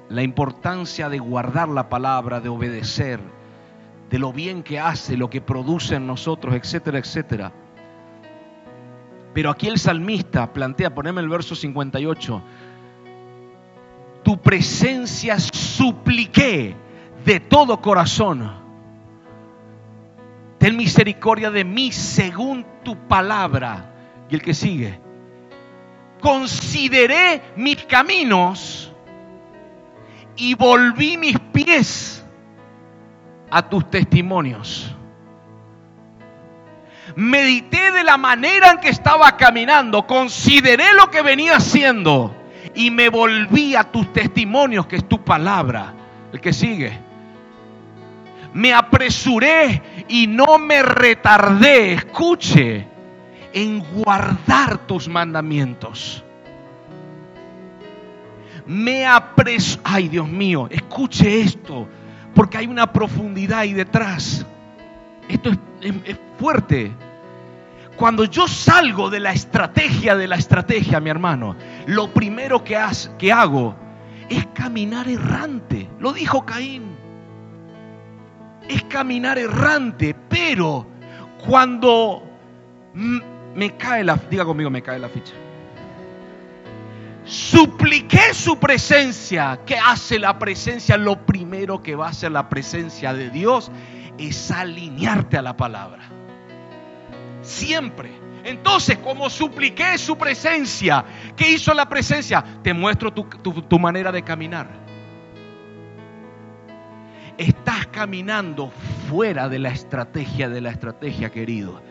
[0.10, 3.20] La importancia de guardar la palabra, de obedecer,
[4.10, 7.52] de lo bien que hace, lo que produce en nosotros, etcétera, etcétera.
[9.34, 12.42] Pero aquí el salmista plantea, poneme el verso 58,
[14.24, 16.76] tu presencia supliqué
[17.24, 18.61] de todo corazón.
[20.62, 23.95] Ten misericordia de mí según tu palabra.
[24.30, 24.99] Y el que sigue,
[26.22, 28.93] consideré mis caminos
[30.36, 32.24] y volví mis pies
[33.49, 34.95] a tus testimonios.
[37.16, 42.36] Medité de la manera en que estaba caminando, consideré lo que venía haciendo
[42.76, 45.95] y me volví a tus testimonios, que es tu palabra.
[46.32, 46.99] El que sigue.
[48.53, 49.82] Me apresuré
[50.12, 52.86] y no me retardé, escuche,
[53.53, 56.24] en guardar tus mandamientos.
[58.66, 61.88] Me apresuré, ay Dios mío, escuche esto
[62.36, 64.45] porque hay una profundidad ahí detrás.
[65.30, 65.51] Esto
[65.82, 66.91] es, fuerte.
[67.95, 71.55] Cuando yo salgo de la estrategia de la estrategia, mi hermano,
[71.86, 72.78] lo primero que,
[73.18, 73.76] que hago
[74.28, 75.89] es caminar errante.
[75.99, 76.91] Lo dijo Caín.
[78.68, 80.88] Es caminar errante, pero
[81.45, 82.24] cuando
[82.93, 85.34] me cae la, diga conmigo, me cae la ficha
[87.32, 89.59] supliqué su presencia.
[89.66, 90.97] ¿Qué hace la presencia?
[90.97, 93.72] Lo primero que va a hacer la presencia de Dios
[94.18, 96.03] es alinearte a la palabra.
[97.41, 98.12] Siempre.
[98.43, 101.05] Entonces, como supliqué su presencia,
[101.36, 102.43] ¿qué hizo la presencia?
[102.64, 104.68] Te muestro tu, manera de caminar.
[107.38, 108.72] Estás caminando
[109.10, 111.82] fuera de la estrategia de la estrategia, querido.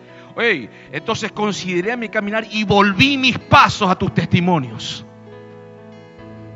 [0.93, 5.05] entonces consideré mi caminar y volví mis pasos a tus testimonios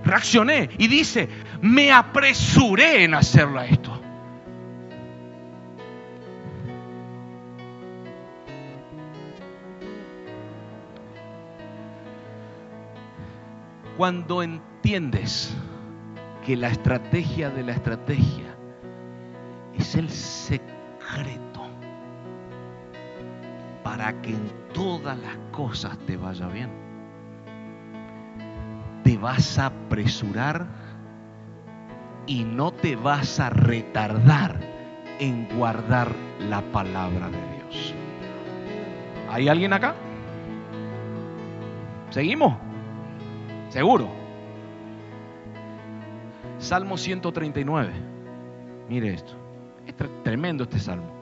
[0.05, 1.29] reaccioné y dice,
[1.61, 4.01] me apresuré en hacerla esto.
[13.97, 15.55] Cuando entiendes
[16.45, 18.54] que la estrategia de la estrategia
[19.79, 21.63] es el secreto
[23.83, 26.85] para que en todas las cosas te vaya bien
[29.05, 30.67] te vas a apresurar
[32.27, 34.59] y no te vas a retardar
[35.21, 36.11] en guardar
[36.41, 37.95] la palabra de Dios.
[39.31, 39.95] ¿Hay alguien acá?
[42.11, 42.55] ¿Seguimos?
[43.69, 44.09] ¿Seguro?
[46.59, 47.93] Salmo 139.
[48.89, 49.44] Mire esto.
[50.23, 51.13] Tremendo este salmo.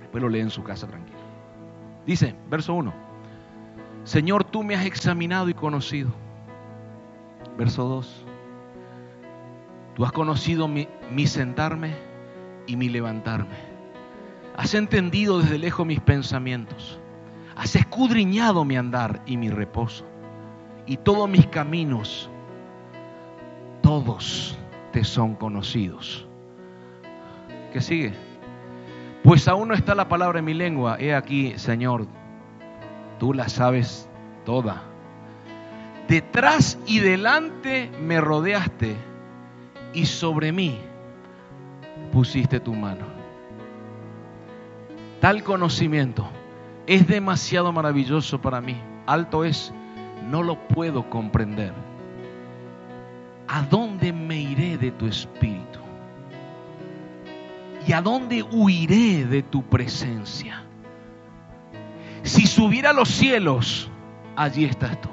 [0.00, 1.18] Después lo lee en su casa tranquilo.
[2.06, 2.92] Dice, verso 1.
[4.04, 6.10] Señor, tú me has examinado y conocido.
[7.56, 8.26] Verso 2.
[9.94, 10.88] Tú has conocido mi,
[11.26, 11.94] sentarme
[12.66, 13.56] y mi levantarme.
[14.56, 16.98] Has entendido desde lejos mis pensamientos.
[17.54, 20.06] Has escudriñado mi andar y mi reposo.
[20.86, 22.30] Y todos mis caminos,
[23.82, 24.58] todos
[24.92, 26.29] te son conocidos.
[27.72, 28.12] ¿Qué sigue?
[29.22, 30.96] Pues aún no está la palabra en mi lengua.
[30.98, 32.06] He aquí, Señor,
[33.18, 34.08] tú la sabes
[34.44, 34.82] toda.
[36.08, 38.96] Detrás y delante me rodeaste
[39.92, 40.80] y sobre mí
[42.12, 43.06] pusiste tu mano.
[45.20, 46.28] Tal conocimiento
[46.86, 48.76] es demasiado maravilloso para mí.
[49.06, 49.72] Alto es,
[50.28, 51.72] no lo puedo comprender.
[53.46, 55.69] ¿A dónde me iré de tu espíritu?
[57.86, 60.62] ¿Y a dónde huiré de tu presencia?
[62.22, 63.90] Si subiera a los cielos,
[64.36, 65.08] allí estás tú.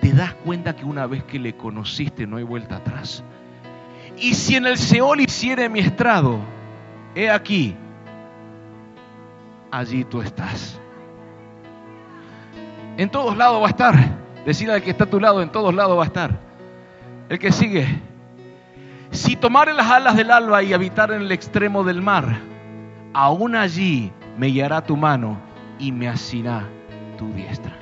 [0.00, 3.22] Te das cuenta que una vez que le conociste no hay vuelta atrás.
[4.16, 6.40] Y si en el Seol hiciere mi estrado,
[7.14, 7.76] he aquí,
[9.70, 10.80] allí tú estás.
[12.96, 13.94] En todos lados va a estar.
[14.44, 16.38] Decir al que está a tu lado, en todos lados va a estar.
[17.28, 17.86] El que sigue.
[19.10, 22.40] Si tomare las alas del alba y habitar en el extremo del mar,
[23.12, 25.36] aún allí me guiará tu mano
[25.78, 26.64] y me asirá
[27.18, 27.76] tu diestra.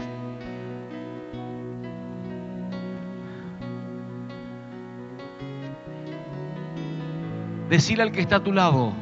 [7.69, 8.95] Decirle al que está a tu lado,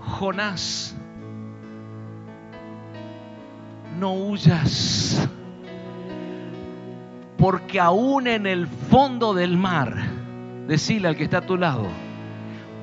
[0.00, 0.96] Jonás,
[4.00, 5.28] no huyas,
[7.38, 10.23] porque aún en el fondo del mar,
[10.66, 11.86] decirle al que está a tu lado,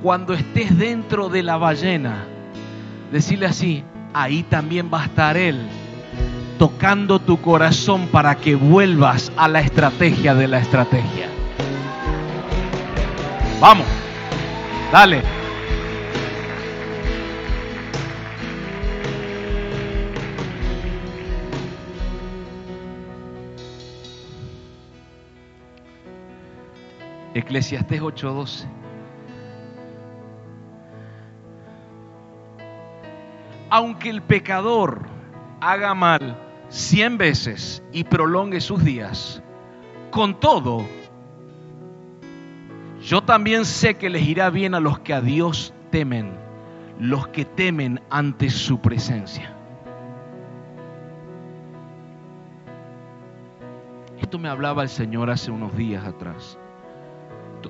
[0.01, 2.25] cuando estés dentro de la ballena,
[3.11, 5.59] decirle así, ahí también va a estar Él
[6.61, 11.27] tocando tu corazón para que vuelvas a la estrategia de la estrategia.
[13.59, 13.87] Vamos,
[14.91, 15.40] dale.
[27.33, 28.67] Eclesiastés 8:12.
[33.69, 35.03] Aunque el pecador
[35.61, 36.35] haga mal
[36.67, 39.41] cien veces y prolongue sus días,
[40.09, 40.85] con todo,
[43.01, 46.33] yo también sé que les irá bien a los que a Dios temen,
[46.99, 49.55] los que temen ante su presencia.
[54.19, 56.57] Esto me hablaba el Señor hace unos días atrás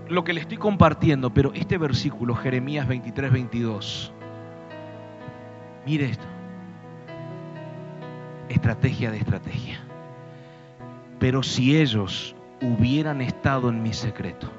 [0.10, 4.14] lo que le estoy compartiendo, pero este versículo, Jeremías 23, 22,
[5.86, 6.26] mire esto,
[8.50, 9.82] estrategia de estrategia.
[11.20, 14.50] Pero si ellos hubieran estado en mi secreto,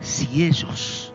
[0.00, 1.14] si ellos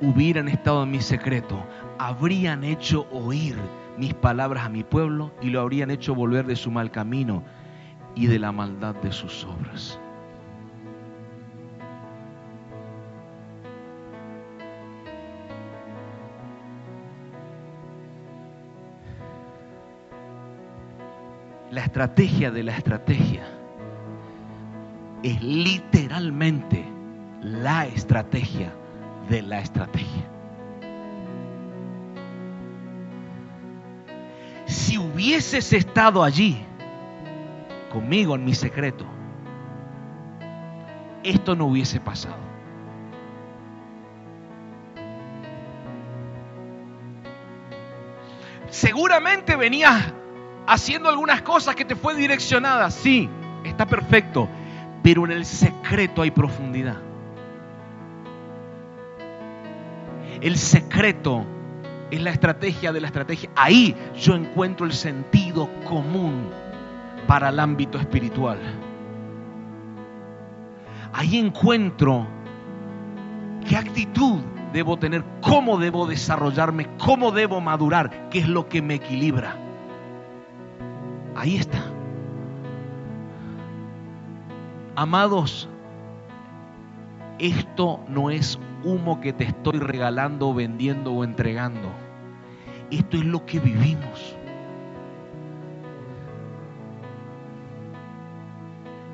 [0.00, 1.64] hubieran estado en mi secreto,
[1.98, 3.56] habrían hecho oír
[3.96, 7.42] mis palabras a mi pueblo y lo habrían hecho volver de su mal camino
[8.16, 10.00] y de la maldad de sus obras.
[21.70, 23.46] La estrategia de la estrategia
[25.22, 26.84] es literalmente
[27.42, 28.72] la estrategia
[29.28, 30.24] de la estrategia.
[34.64, 36.64] Si hubieses estado allí,
[37.90, 39.04] conmigo en mi secreto,
[41.22, 42.36] esto no hubiese pasado.
[48.68, 50.12] Seguramente venías
[50.66, 53.28] haciendo algunas cosas que te fue direccionada, sí,
[53.64, 54.48] está perfecto,
[55.02, 56.96] pero en el secreto hay profundidad.
[60.40, 61.44] El secreto
[62.10, 63.50] es la estrategia de la estrategia.
[63.56, 66.50] Ahí yo encuentro el sentido común
[67.26, 68.58] para el ámbito espiritual.
[71.12, 72.26] Ahí encuentro
[73.68, 74.40] qué actitud
[74.72, 79.56] debo tener, cómo debo desarrollarme, cómo debo madurar, qué es lo que me equilibra.
[81.34, 81.82] Ahí está.
[84.94, 85.68] Amados,
[87.38, 91.90] esto no es humo que te estoy regalando, vendiendo o entregando.
[92.90, 94.36] Esto es lo que vivimos.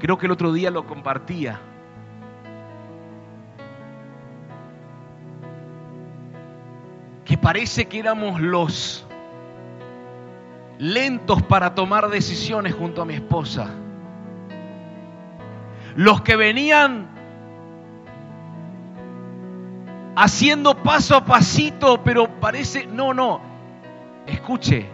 [0.02, 1.60] Creo que el otro día lo compartía.
[7.24, 9.06] Que parece que éramos los
[10.78, 13.68] lentos para tomar decisiones junto a mi esposa.
[15.94, 17.06] Los que venían
[20.16, 23.40] haciendo paso a pasito, pero parece, no, no,
[24.26, 24.88] escuche,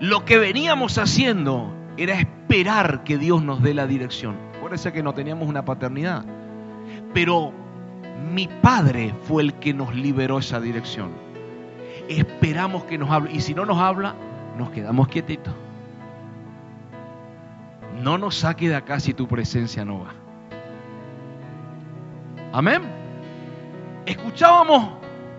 [0.00, 2.18] lo que veníamos haciendo era
[2.50, 4.34] esperar que Dios nos dé la dirección.
[4.60, 6.24] Parece que no teníamos una paternidad.
[7.14, 7.52] Pero
[8.32, 11.12] mi padre fue el que nos liberó esa dirección.
[12.08, 13.30] Esperamos que nos hable.
[13.32, 14.16] Y si no nos habla,
[14.58, 15.54] nos quedamos quietitos.
[18.02, 20.12] No nos saque de acá si tu presencia no va.
[22.52, 22.82] Amén.
[24.06, 24.94] Escuchábamos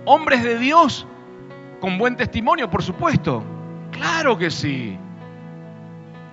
[0.06, 1.06] hombres de Dios
[1.82, 3.44] con buen testimonio, por supuesto.
[3.92, 4.98] Claro que sí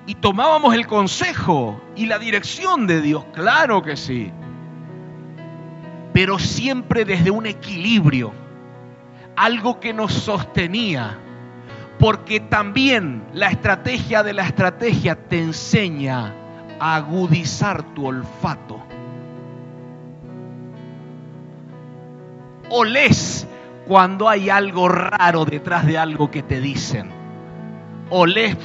[0.09, 4.32] y tomábamos el consejo y la dirección de Dios, claro que sí,
[6.14, 8.32] pero siempre desde un equilibrio,
[9.36, 11.18] algo que nos sostenía,
[11.98, 16.32] porque también la estrategia de la estrategia te enseña
[16.80, 18.80] a agudizar tu olfato.
[22.70, 23.46] Olés
[23.86, 27.11] cuando hay algo raro detrás de algo que te dicen.
[28.09, 28.56] Olés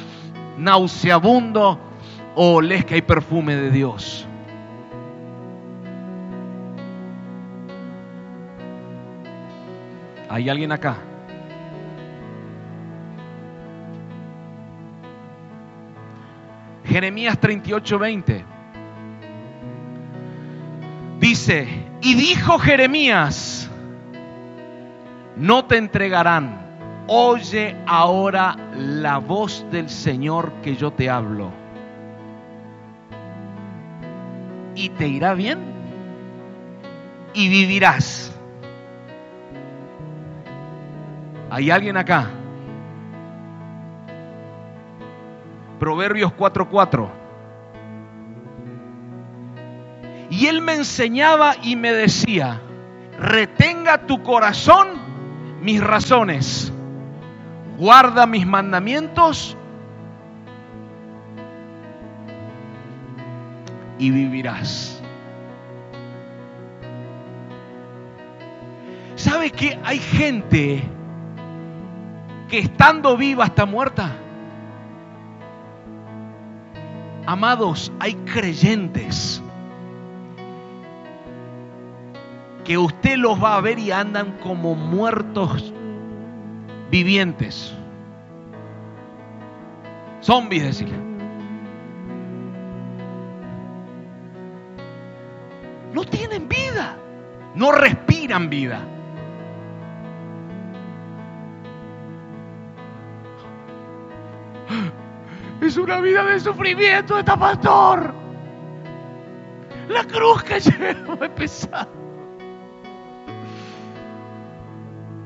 [0.57, 1.79] nauseabundo
[2.35, 4.27] o les que hay perfume de Dios.
[10.29, 10.97] ¿Hay alguien acá?
[16.85, 18.45] Jeremías 38, 20.
[21.19, 21.67] Dice,
[22.01, 23.69] y dijo Jeremías,
[25.35, 26.62] no te entregarán
[27.07, 31.51] Oye ahora la voz del Señor que yo te hablo.
[34.75, 35.73] ¿Y te irá bien?
[37.33, 38.31] y vivirás.
[41.49, 42.29] ¿Hay alguien acá?
[45.79, 47.09] Proverbios 4:4.
[50.29, 52.61] Y él me enseñaba y me decía,
[53.19, 54.87] retenga tu corazón
[55.61, 56.72] mis razones,
[57.83, 59.57] guarda mis mandamientos
[63.99, 65.03] y vivirás.
[69.15, 70.81] ¿Sabe que hay gente
[72.47, 74.15] que estando viva está muerta?
[77.25, 79.43] Amados, hay creyentes
[82.63, 85.73] que usted los va a ver y andan como muertos
[86.93, 87.73] vivientes.
[90.21, 90.95] Zombies, decirle.
[95.91, 96.95] No tienen vida,
[97.55, 98.79] no respiran vida.
[105.61, 108.13] Es una vida de sufrimiento esta pastor.
[109.89, 112.02] La cruz que llevo es pesada.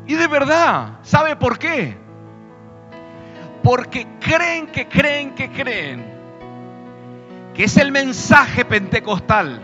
[0.07, 1.97] Y de verdad, ¿sabe por qué?
[3.61, 6.17] Porque creen que creen que creen
[7.53, 9.59] que es el mensaje pentecostal.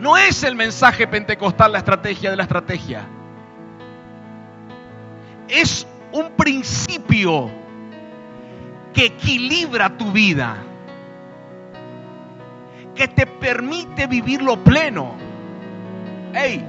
[0.00, 3.06] No es el mensaje pentecostal la estrategia de la estrategia.
[5.46, 7.50] Es un principio
[8.92, 10.56] que equilibra tu vida,
[12.94, 15.14] que te permite vivirlo pleno.
[16.32, 16.64] Hey,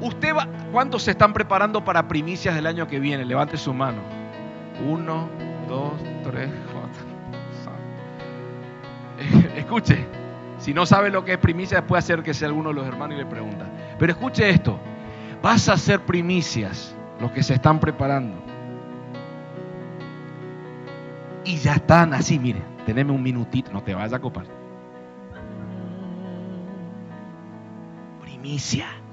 [0.00, 3.24] usted va, ¿cuántos se están preparando para primicias del año que viene?
[3.24, 4.00] Levante su mano.
[4.86, 5.28] Uno,
[5.68, 5.92] dos,
[6.24, 7.08] tres, cuatro.
[9.56, 10.06] Escuche,
[10.58, 13.16] si no sabe lo que es primicia, puede hacer que sea alguno de los hermanos
[13.16, 13.66] y le pregunta.
[13.98, 14.78] Pero escuche esto,
[15.42, 18.48] vas a hacer primicias, los que se están preparando
[21.48, 24.44] y ya están así, mire, teneme un minutito, no te vayas a copar.
[28.20, 28.86] Primicia.
[28.86, 29.07] Primicia.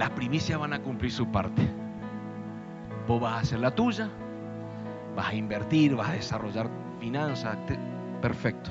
[0.00, 1.62] Las primicias van a cumplir su parte.
[3.06, 4.08] Vos vas a hacer la tuya,
[5.14, 7.54] vas a invertir, vas a desarrollar finanzas,
[8.22, 8.70] perfecto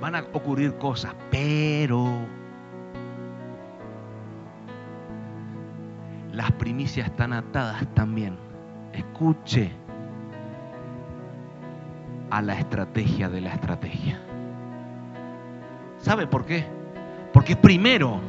[0.00, 2.26] van a ocurrir cosas, pero
[6.32, 8.36] las primicias están atadas también.
[8.92, 9.70] Escuche
[12.30, 14.20] a la estrategia de la estrategia.
[15.98, 16.64] ¿Sabe por qué?
[17.32, 18.20] Porque primero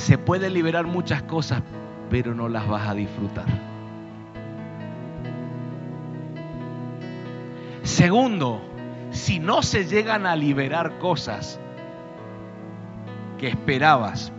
[0.00, 1.62] se puede liberar muchas cosas,
[2.08, 3.46] pero no las vas a disfrutar.
[7.82, 8.62] Segundo,
[9.10, 11.60] si no se llegan a liberar cosas
[13.38, 14.32] que esperabas,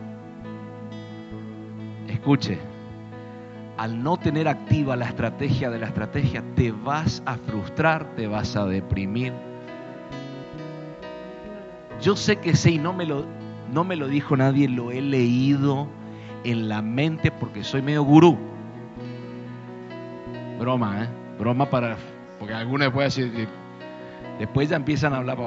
[2.07, 2.59] escuche,
[3.78, 8.55] al no tener activa la estrategia de la estrategia, te vas a frustrar, te vas
[8.55, 9.34] a deprimir.
[12.01, 13.26] Yo sé que sé y no me lo,
[13.72, 15.88] no me lo dijo nadie, lo he leído
[16.43, 18.38] en la mente porque soy medio gurú.
[20.59, 21.09] Broma, ¿eh?
[21.39, 21.97] Broma para...
[22.39, 23.47] Porque algunos decir,
[24.39, 25.38] Después ya empiezan a hablar,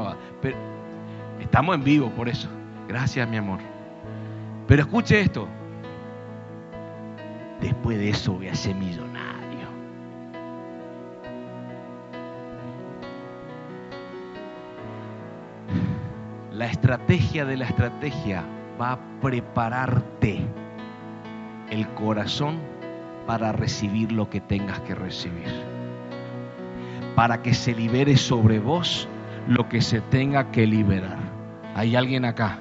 [0.40, 0.56] pero
[1.40, 2.48] estamos en vivo por eso.
[2.86, 3.58] Gracias, mi amor.
[4.68, 5.48] Pero escuche esto.
[7.60, 9.23] Después de eso voy a ser millonario.
[16.64, 18.42] La estrategia de la estrategia
[18.80, 20.40] va a prepararte
[21.68, 22.58] el corazón
[23.26, 25.52] para recibir lo que tengas que recibir
[27.14, 29.06] para que se libere sobre vos
[29.46, 31.18] lo que se tenga que liberar.
[31.74, 32.60] ¿Hay alguien acá?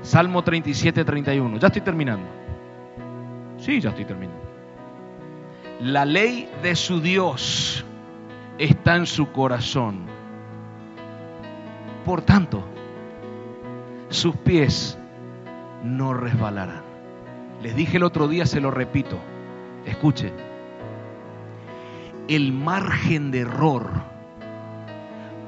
[0.00, 1.58] Salmo 37, 31.
[1.58, 2.26] Ya estoy terminando.
[3.58, 4.40] Sí, ya estoy terminando.
[5.80, 7.84] La ley de su Dios
[8.58, 10.06] está en su corazón.
[12.04, 12.64] Por tanto,
[14.08, 14.98] sus pies
[15.84, 16.82] no resbalarán.
[17.62, 19.18] Les dije el otro día, se lo repito.
[19.86, 20.32] Escuche,
[22.28, 23.88] el margen de error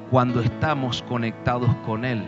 [0.09, 2.23] cuando estamos conectados con Él.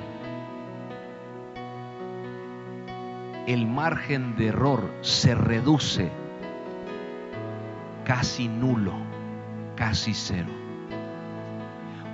[3.45, 6.09] El margen de error se reduce
[8.05, 8.93] casi nulo,
[9.75, 10.62] casi cero.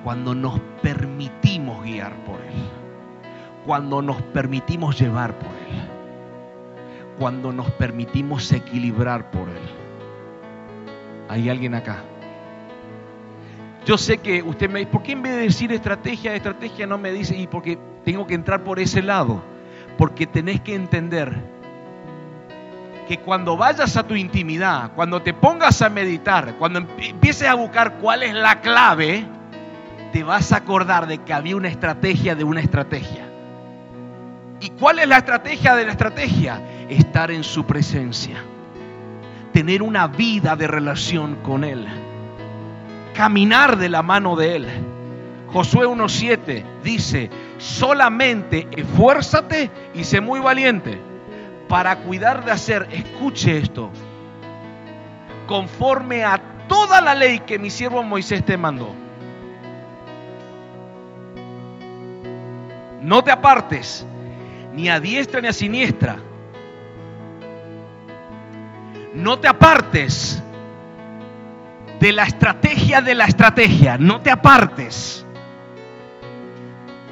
[0.03, 2.69] Cuando nos permitimos guiar por Él,
[3.65, 5.81] cuando nos permitimos llevar por Él,
[7.19, 9.61] cuando nos permitimos equilibrar por Él.
[11.27, 12.03] ¿Hay alguien acá?
[13.85, 16.97] Yo sé que usted me dice, ¿por qué en vez de decir estrategia, estrategia no
[16.97, 17.37] me dice?
[17.37, 19.41] Y porque tengo que entrar por ese lado.
[19.97, 21.35] Porque tenés que entender
[23.07, 27.95] que cuando vayas a tu intimidad, cuando te pongas a meditar, cuando empieces a buscar
[27.95, 29.25] cuál es la clave,
[30.11, 33.27] te vas a acordar de que había una estrategia de una estrategia.
[34.59, 36.61] ¿Y cuál es la estrategia de la estrategia?
[36.89, 38.43] Estar en su presencia.
[39.53, 41.87] Tener una vida de relación con Él.
[43.13, 44.67] Caminar de la mano de Él.
[45.47, 50.99] Josué 1.7 dice, solamente esfuérzate y sé muy valiente
[51.67, 53.91] para cuidar de hacer, escuche esto,
[55.47, 58.93] conforme a toda la ley que mi siervo Moisés te mandó.
[63.01, 64.05] No te apartes
[64.73, 66.17] ni a diestra ni a siniestra.
[69.13, 70.41] No te apartes
[71.99, 73.97] de la estrategia de la estrategia.
[73.97, 75.25] No te apartes.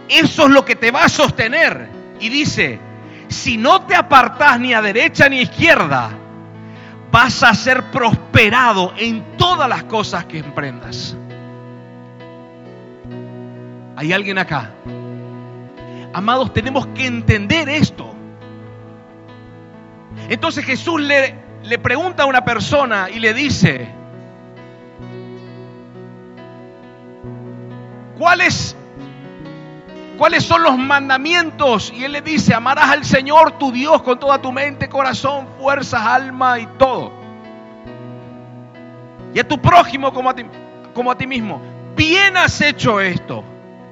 [0.07, 1.89] Eso es lo que te va a sostener.
[2.19, 2.79] Y dice,
[3.27, 6.09] si no te apartas ni a derecha ni a izquierda,
[7.11, 11.15] vas a ser prosperado en todas las cosas que emprendas.
[13.95, 14.71] ¿Hay alguien acá?
[16.17, 18.11] Amados, tenemos que entender esto.
[20.29, 23.87] Entonces Jesús le, pregunta a una persona y le dice,
[28.17, 28.75] ¿cuáles,
[30.17, 31.93] ¿cuáles son los mandamientos?
[31.95, 36.01] Y él le dice, amarás al Señor tu Dios con toda tu mente, corazón, fuerzas,
[36.01, 37.13] alma y todo.
[39.35, 40.43] Y a tu prójimo como a ti,
[40.95, 41.61] como a ti mismo.
[41.95, 43.43] Bien has hecho esto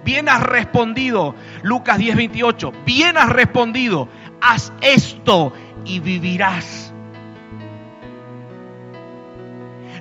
[0.05, 1.36] bien has respondido.
[1.66, 4.07] Lucas 10:28, bien has respondido.
[4.39, 5.51] Haz esto
[5.84, 6.93] y vivirás.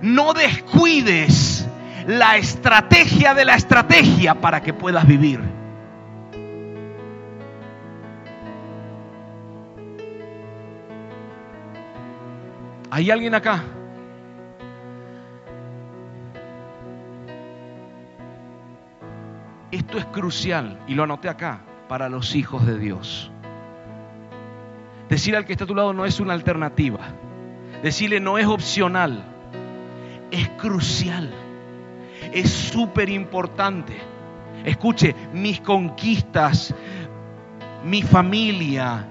[0.02, 1.66] No descuides
[2.06, 5.40] la estrategia de la estrategia para que puedas vivir.
[12.90, 13.64] ¿Hay alguien acá?
[19.74, 21.58] Esto es crucial y lo anoté acá
[21.88, 23.32] para los hijos de Dios.
[25.08, 27.00] Decir al que está a tu lado no es una alternativa.
[27.82, 29.24] Decirle no es opcional.
[30.30, 31.34] Es crucial.
[32.32, 33.96] Es súper importante.
[34.64, 36.72] Escuche, mis conquistas,
[37.84, 39.08] mi familia,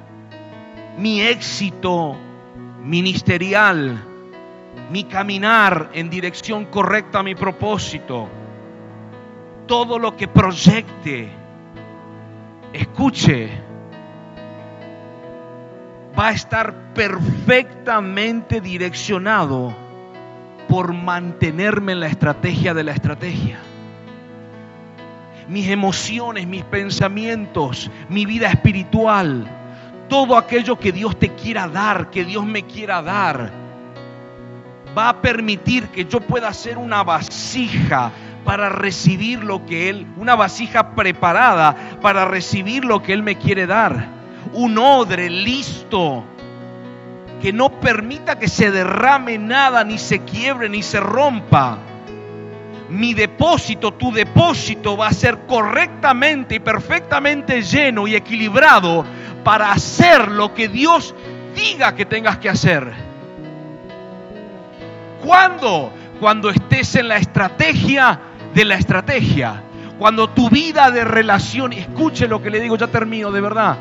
[0.98, 2.16] mi éxito
[2.82, 4.02] ministerial,
[4.90, 8.30] mi caminar en dirección correcta a mi propósito
[9.74, 11.32] todo lo que proyecte,
[12.74, 13.50] escuche,
[16.18, 19.76] va a estar perfectamente direccionado
[20.70, 23.58] por mantenerme en la estrategia de la estrategia.
[25.48, 29.48] Mis emociones, mis pensamientos, mi vida espiritual,
[30.08, 33.52] todo aquello que Dios te quiera dar, que Dios me quiera dar,
[34.96, 38.12] va a permitir que yo pueda ser una vasija
[38.44, 43.68] para recibir lo que Él, una vasija preparada para recibir lo que Él me quiere
[43.68, 44.08] dar.
[44.54, 46.26] Un odre listo
[47.42, 51.78] que no permita que se derrame nada, ni se quiebre, ni se rompa.
[52.90, 59.06] Mi depósito, tu depósito va a ser correctamente y perfectamente lleno y equilibrado
[59.44, 61.14] para hacer lo que Dios
[61.54, 62.94] diga que tengas que hacer.
[65.22, 65.92] ¿Cuándo?
[66.20, 68.20] Cuando estés en la estrategia
[68.54, 69.64] de la estrategia.
[69.98, 73.78] Cuando tu vida de relación, escuche lo que le digo, ya termino de verdad.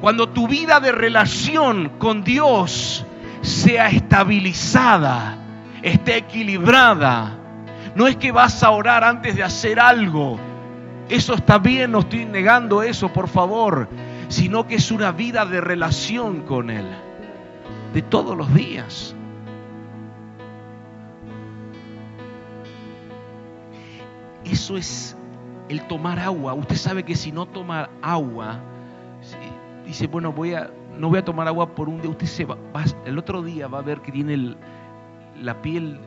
[0.00, 3.04] Cuando tu vida de relación con Dios
[3.42, 5.38] sea estabilizada,
[5.82, 7.36] esté equilibrada,
[7.94, 10.38] no es que vas a orar antes de hacer algo.
[11.08, 13.88] Eso está bien, no estoy negando eso, por favor,
[14.28, 16.86] sino que es una vida de relación con Él,
[17.92, 19.16] de todos los días.
[24.44, 25.16] Eso es
[25.68, 26.54] el tomar agua.
[26.54, 28.60] Usted sabe que si no toma agua,
[29.86, 32.10] dice, bueno, voy a, no voy a tomar agua por un día.
[32.10, 32.56] Usted se va,
[33.04, 34.56] el otro día va a ver que tiene
[35.40, 36.00] la piel,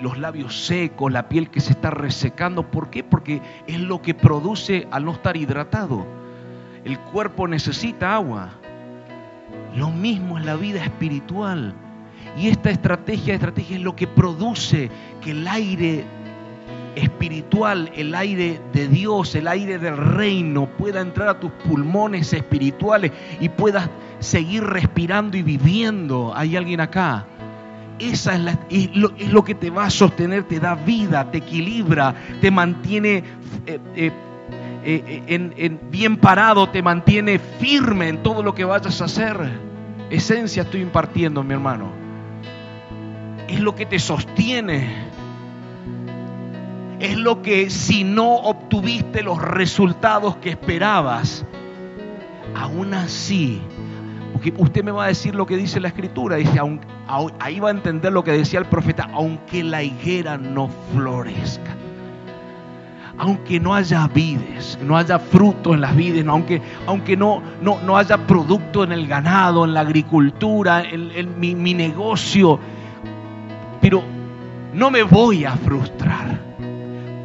[0.00, 2.70] los labios secos, la piel que se está resecando.
[2.70, 3.02] ¿Por qué?
[3.04, 6.06] Porque es lo que produce al no estar hidratado.
[6.84, 8.50] El cuerpo necesita agua.
[9.76, 11.74] Lo mismo es la vida espiritual.
[12.36, 16.04] Y esta estrategia, estrategia es lo que produce que el aire
[16.96, 23.12] espiritual, el aire de Dios, el aire del reino pueda entrar a tus pulmones espirituales
[23.40, 23.88] y puedas
[24.18, 26.32] seguir respirando y viviendo.
[26.34, 27.26] ¿Hay alguien acá?
[27.98, 28.34] Esa
[28.70, 33.22] es, lo, que te va a sostener, te da vida, te equilibra, te mantiene
[33.66, 33.78] eh,
[34.82, 39.36] eh, eh, bien parado, te mantiene firme en todo lo que vayas a hacer.
[40.08, 41.92] Esencia estoy impartiendo, mi hermano.
[43.46, 45.09] Es lo que te sostiene.
[47.00, 51.44] Es lo que si no obtuviste los resultados que esperabas,
[52.54, 53.62] aún así
[54.40, 56.36] porque usted me va a decir lo que dice la escritura.
[56.36, 56.58] Dice,
[57.40, 61.76] ahí va a entender lo que decía el profeta, aunque la higuera no florezca.
[63.18, 67.98] Aunque no haya vides, no haya fruto en las vides, aunque, aunque no, no, no,
[67.98, 72.58] haya producto en el ganado, en la agricultura, en, mi, mi negocio.
[73.82, 74.02] Pero
[74.72, 76.49] no me voy a frustrar.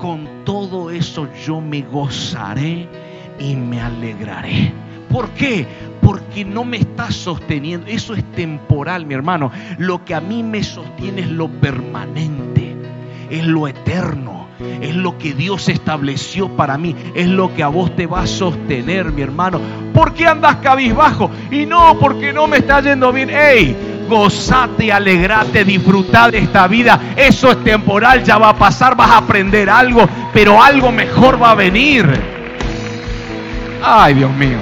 [0.05, 2.87] Con todo eso yo me gozaré
[3.39, 4.71] y me alegraré.
[5.09, 5.65] ¿Por qué?
[5.99, 7.87] porque no me está sosteniendo.
[7.87, 9.51] Eso es temporal, mi hermano.
[9.79, 12.75] Lo que a mí me sostiene es lo permanente,
[13.31, 17.95] es lo eterno, es lo que Dios estableció para mí, es lo que a vos
[17.95, 19.59] te va a sostener, mi hermano.
[19.91, 21.31] ¿Por qué andas cabizbajo?
[21.49, 23.31] Y no, porque no me está yendo bien.
[23.31, 23.94] ¡Ey!
[24.07, 26.99] Gozate, alegrate, disfrutar de esta vida.
[27.15, 31.51] Eso es temporal, ya va a pasar, vas a aprender algo, pero algo mejor va
[31.51, 32.07] a venir.
[33.83, 34.57] Ay, Dios mío.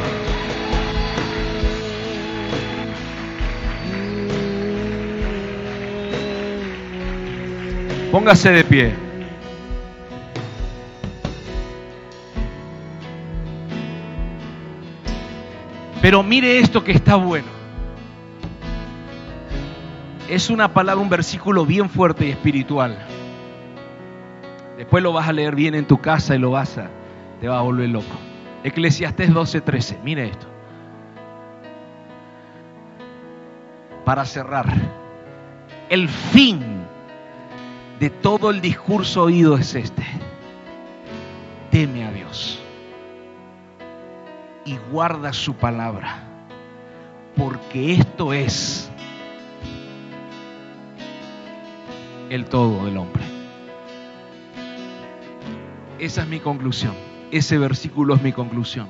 [8.11, 8.93] Póngase de pie.
[15.99, 17.62] Pero mire esto que está bueno.
[20.33, 22.97] Es una palabra, un versículo bien fuerte y espiritual.
[24.77, 26.89] Después lo vas a leer bien en tu casa y lo vas a,
[27.39, 28.15] te va a volver loco.
[28.63, 29.99] Eclesiastés 12:13.
[30.03, 30.47] Mire esto.
[34.05, 34.65] Para cerrar,
[35.87, 36.83] el fin
[37.99, 40.03] de todo el discurso oído es este.
[41.69, 42.59] Teme a Dios
[44.65, 46.23] y guarda su palabra,
[47.35, 48.89] porque esto es
[52.33, 53.23] el todo del hombre.
[55.99, 56.93] Esa es mi conclusión.
[57.31, 58.89] Ese versículo es mi conclusión.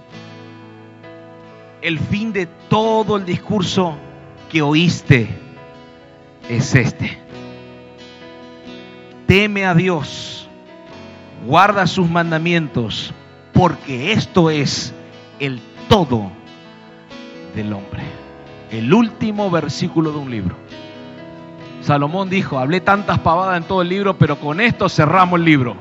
[1.82, 3.96] El fin de todo el discurso
[4.50, 5.28] que oíste
[6.50, 7.24] es este
[9.34, 10.48] teme a Dios,
[11.48, 13.14] guarda sus mandamientos,
[13.52, 14.94] porque esto es
[15.40, 16.32] el todo
[17.56, 18.04] del hombre.
[18.70, 20.56] El último versículo de un libro.
[21.84, 25.76] Salomón dijo, hablé tantas pavadas en todo el libro, pero con esto cerramos el libro.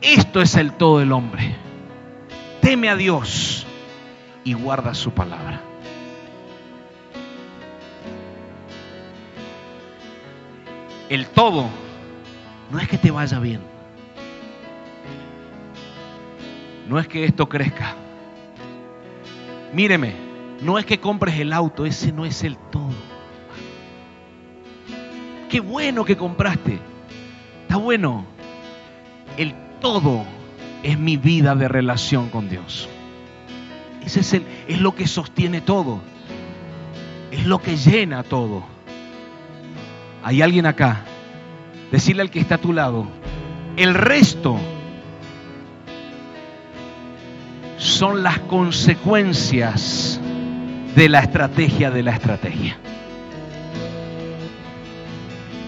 [0.00, 1.56] Esto es el todo del hombre.
[2.60, 3.66] Teme a Dios
[4.44, 5.60] y guarda su palabra.
[11.12, 11.68] el todo
[12.70, 13.60] no es que te vaya bien.
[16.88, 17.94] No es que esto crezca.
[19.74, 20.14] Míreme,
[20.64, 22.92] no es que compres el auto, ese no es el todo.
[25.50, 26.78] Qué bueno que compraste.
[27.62, 28.24] Está bueno.
[29.36, 30.24] El todo
[30.82, 32.88] es mi vida de relación con Dios.
[34.04, 36.00] Ese es, el, es lo que sostiene todo.
[37.30, 38.62] Es lo que llena todo.
[40.22, 41.04] Hay alguien acá.
[41.90, 43.06] Decirle al que está a tu lado,
[43.76, 44.56] el resto
[47.76, 50.21] son las consecuencias
[50.94, 52.76] de la estrategia de la estrategia.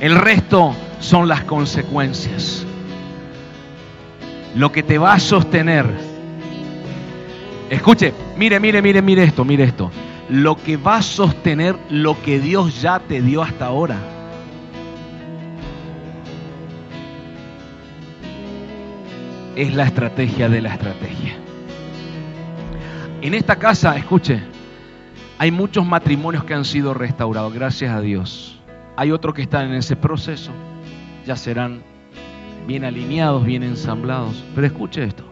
[0.00, 2.66] El resto son las consecuencias.
[4.54, 5.86] Lo que te va a sostener.
[7.70, 9.90] Escuche, mire, mire, mire, mire esto, mire esto.
[10.28, 13.98] Lo que va a sostener lo que Dios ya te dio hasta ahora.
[19.56, 21.36] es la estrategia de la estrategia.
[23.22, 24.42] En esta casa, escuche,
[25.38, 28.58] hay muchos matrimonios que han sido restaurados, gracias a Dios.
[28.96, 30.52] Hay otros que están en ese proceso,
[31.26, 31.82] ya serán
[32.66, 34.44] bien alineados, bien ensamblados.
[34.54, 35.24] Pero escuche esto,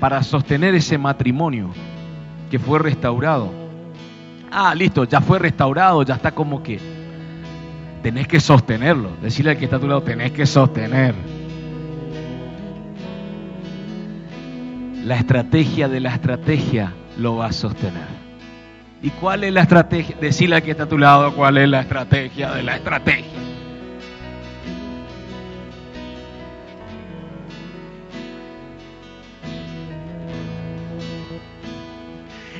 [0.00, 1.70] para sostener ese matrimonio
[2.50, 3.52] que fue restaurado,
[4.50, 6.80] ah, listo, ya fue restaurado, ya está como que
[8.02, 9.10] tenés que sostenerlo.
[9.22, 11.14] Decirle al que está a tu lado, tenés que sostener.
[15.08, 18.28] la estrategia de la estrategia lo va a sostener.
[19.02, 20.16] ¿Y cuál es la estrategia?
[20.20, 23.38] Decirle a que está a tu lado cuál es la estrategia de la estrategia.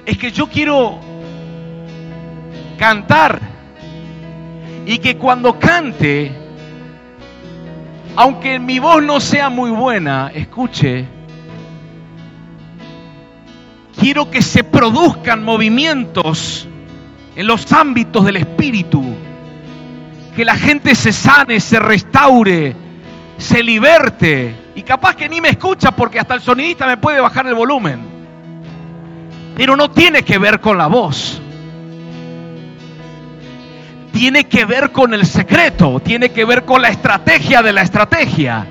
[0.05, 1.01] Es que yo quiero
[2.79, 3.41] cantar
[4.87, 6.33] y que cuando cante,
[8.17, 11.18] aunque mi voz no sea muy buena, escuche,
[13.99, 16.67] quiero que se produzcan movimientos
[17.35, 19.05] en los ámbitos del espíritu,
[20.35, 22.75] que la gente se sane, se restaure,
[23.37, 27.47] se liberte, y capaz que ni me escucha porque hasta el sonidista me puede bajar
[27.47, 28.01] el volumen,
[29.57, 31.43] pero no tiene que ver con la voz.
[34.13, 38.67] Tiene que ver con el secreto, tiene que ver con la estrategia de la estrategia.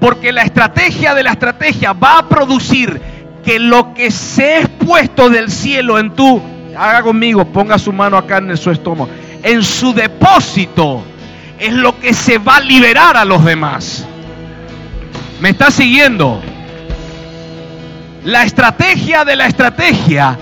[0.00, 3.00] Porque la estrategia de la estrategia va a producir
[3.48, 6.38] que lo que se es puesto del cielo en tu,
[6.76, 9.08] haga conmigo, ponga su mano acá en su estómago,
[9.42, 11.02] en su depósito,
[11.58, 14.06] es lo que se va a liberar a los demás.
[15.40, 16.42] ¿Me está siguiendo?
[18.24, 20.38] La estrategia de la estrategia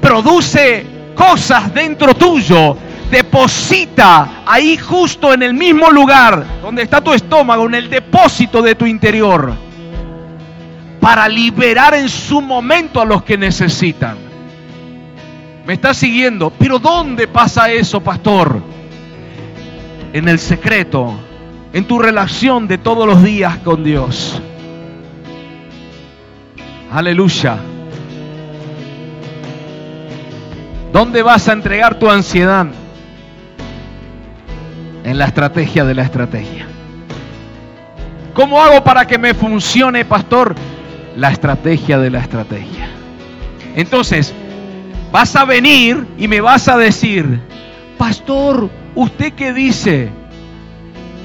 [0.00, 0.84] produce
[1.14, 2.76] cosas dentro tuyo
[3.12, 8.74] deposita ahí justo en el mismo lugar donde está tu estómago, en el depósito de
[8.74, 9.69] tu interior,
[11.00, 14.16] para liberar en su momento a los que necesitan.
[15.66, 16.50] ¿Me está siguiendo?
[16.50, 18.62] Pero ¿dónde pasa eso, pastor?
[20.12, 21.14] En el secreto,
[21.72, 24.40] en tu relación de todos los días con Dios.
[26.92, 27.56] Aleluya.
[30.92, 32.66] ¿Dónde vas a entregar tu ansiedad?
[35.04, 36.66] en la estrategia de la estrategia.
[38.34, 40.54] ¿Cómo hago para que me funcione, pastor?
[41.16, 42.88] La estrategia de la estrategia.
[43.76, 44.34] Entonces,
[45.12, 47.40] vas a venir y me vas a decir,
[47.98, 50.10] pastor, ¿usted qué dice?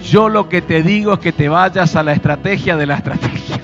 [0.04, 3.60] Yo lo que te digo es que te vayas a la estrategia de la estrategia.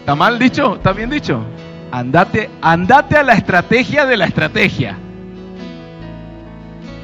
[0.00, 0.76] ¿Está mal dicho?
[0.76, 1.44] ¿Está bien dicho?
[1.92, 4.96] Andate, andate a la estrategia de la estrategia.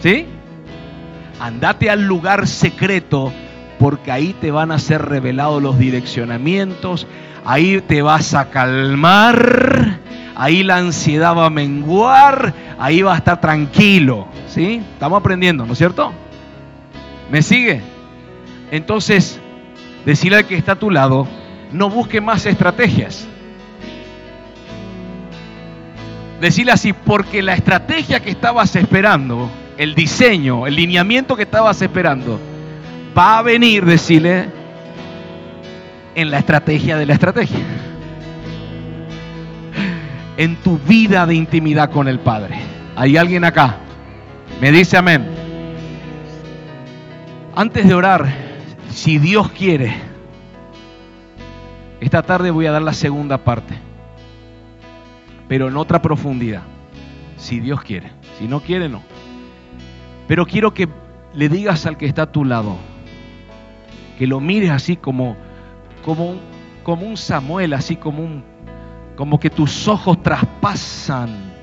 [0.01, 0.27] ¿Sí?
[1.41, 3.33] Andate al lugar secreto
[3.79, 7.07] porque ahí te van a ser revelados los direccionamientos,
[7.45, 9.99] ahí te vas a calmar,
[10.35, 14.83] ahí la ansiedad va a menguar, ahí va a estar tranquilo, ¿sí?
[14.93, 16.13] Estamos aprendiendo, ¿no es cierto?
[17.31, 17.83] ¿Me sigue?
[18.71, 19.41] Entonces,
[20.05, 21.27] decirle al que está a tu lado,
[21.73, 23.27] no busque más estrategias.
[26.41, 32.39] Decirle así, porque la estrategia que estabas esperando el diseño, el lineamiento que estabas esperando,
[33.17, 34.49] va a venir, decirle,
[36.15, 37.65] en la estrategia de la estrategia.
[40.37, 42.59] En tu vida de intimidad con el Padre.
[42.95, 43.77] ¿Hay alguien acá?
[44.61, 45.27] Me dice amén.
[47.55, 48.27] Antes de orar,
[48.91, 49.95] si Dios quiere,
[52.01, 53.79] esta tarde voy a dar la segunda parte,
[55.49, 56.63] pero en otra profundidad,
[57.39, 58.11] si Dios quiere.
[58.39, 59.03] Si no quiere, no.
[60.29, 60.89] Pero quiero que
[61.33, 62.77] le digas al que está a tu lado,
[64.19, 65.37] que lo mires así como,
[66.05, 66.37] como,
[66.83, 68.45] como un Samuel, así como un,
[69.17, 71.57] como que tus ojos traspasan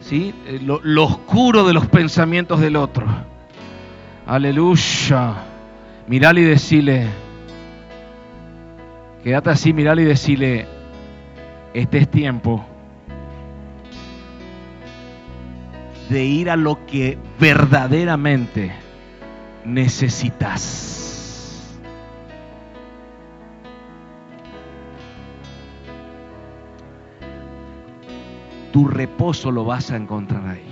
[0.00, 0.34] ¿sí?
[0.46, 3.06] Eh, lo, lo oscuro de los pensamientos del otro.
[4.26, 5.34] Aleluya.
[6.06, 7.06] Mirale y decirle,
[9.22, 10.66] quédate así, mirale y decirle,
[11.72, 12.64] este es tiempo
[16.08, 18.72] de ir a lo que verdaderamente
[19.64, 21.09] necesitas.
[28.72, 30.66] Tu reposo lo vas a encontrar ahí.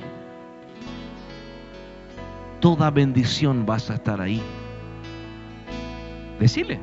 [2.61, 4.43] Toda bendición vas a estar ahí.
[6.39, 6.81] Decirle.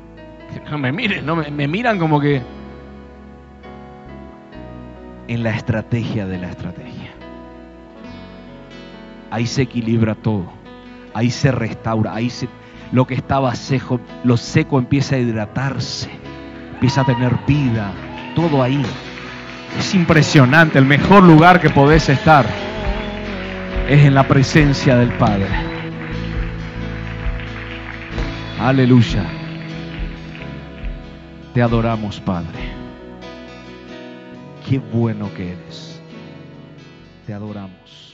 [0.70, 2.42] No me miren, no me, me miran como que
[5.28, 7.16] en la estrategia de la estrategia
[9.36, 10.46] ahí se equilibra todo,
[11.14, 12.48] ahí se restaura, ahí se,
[12.94, 16.10] lo que estaba seco, lo seco empieza a hidratarse,
[16.74, 17.92] empieza a tener vida,
[18.34, 18.82] todo ahí.
[19.80, 22.46] Es impresionante, el mejor lugar que podés estar
[23.88, 25.48] es en la presencia del Padre.
[28.60, 29.24] Aleluya.
[31.54, 32.74] Te adoramos, Padre.
[34.68, 36.02] Qué bueno que eres.
[37.28, 38.05] Te adoramos.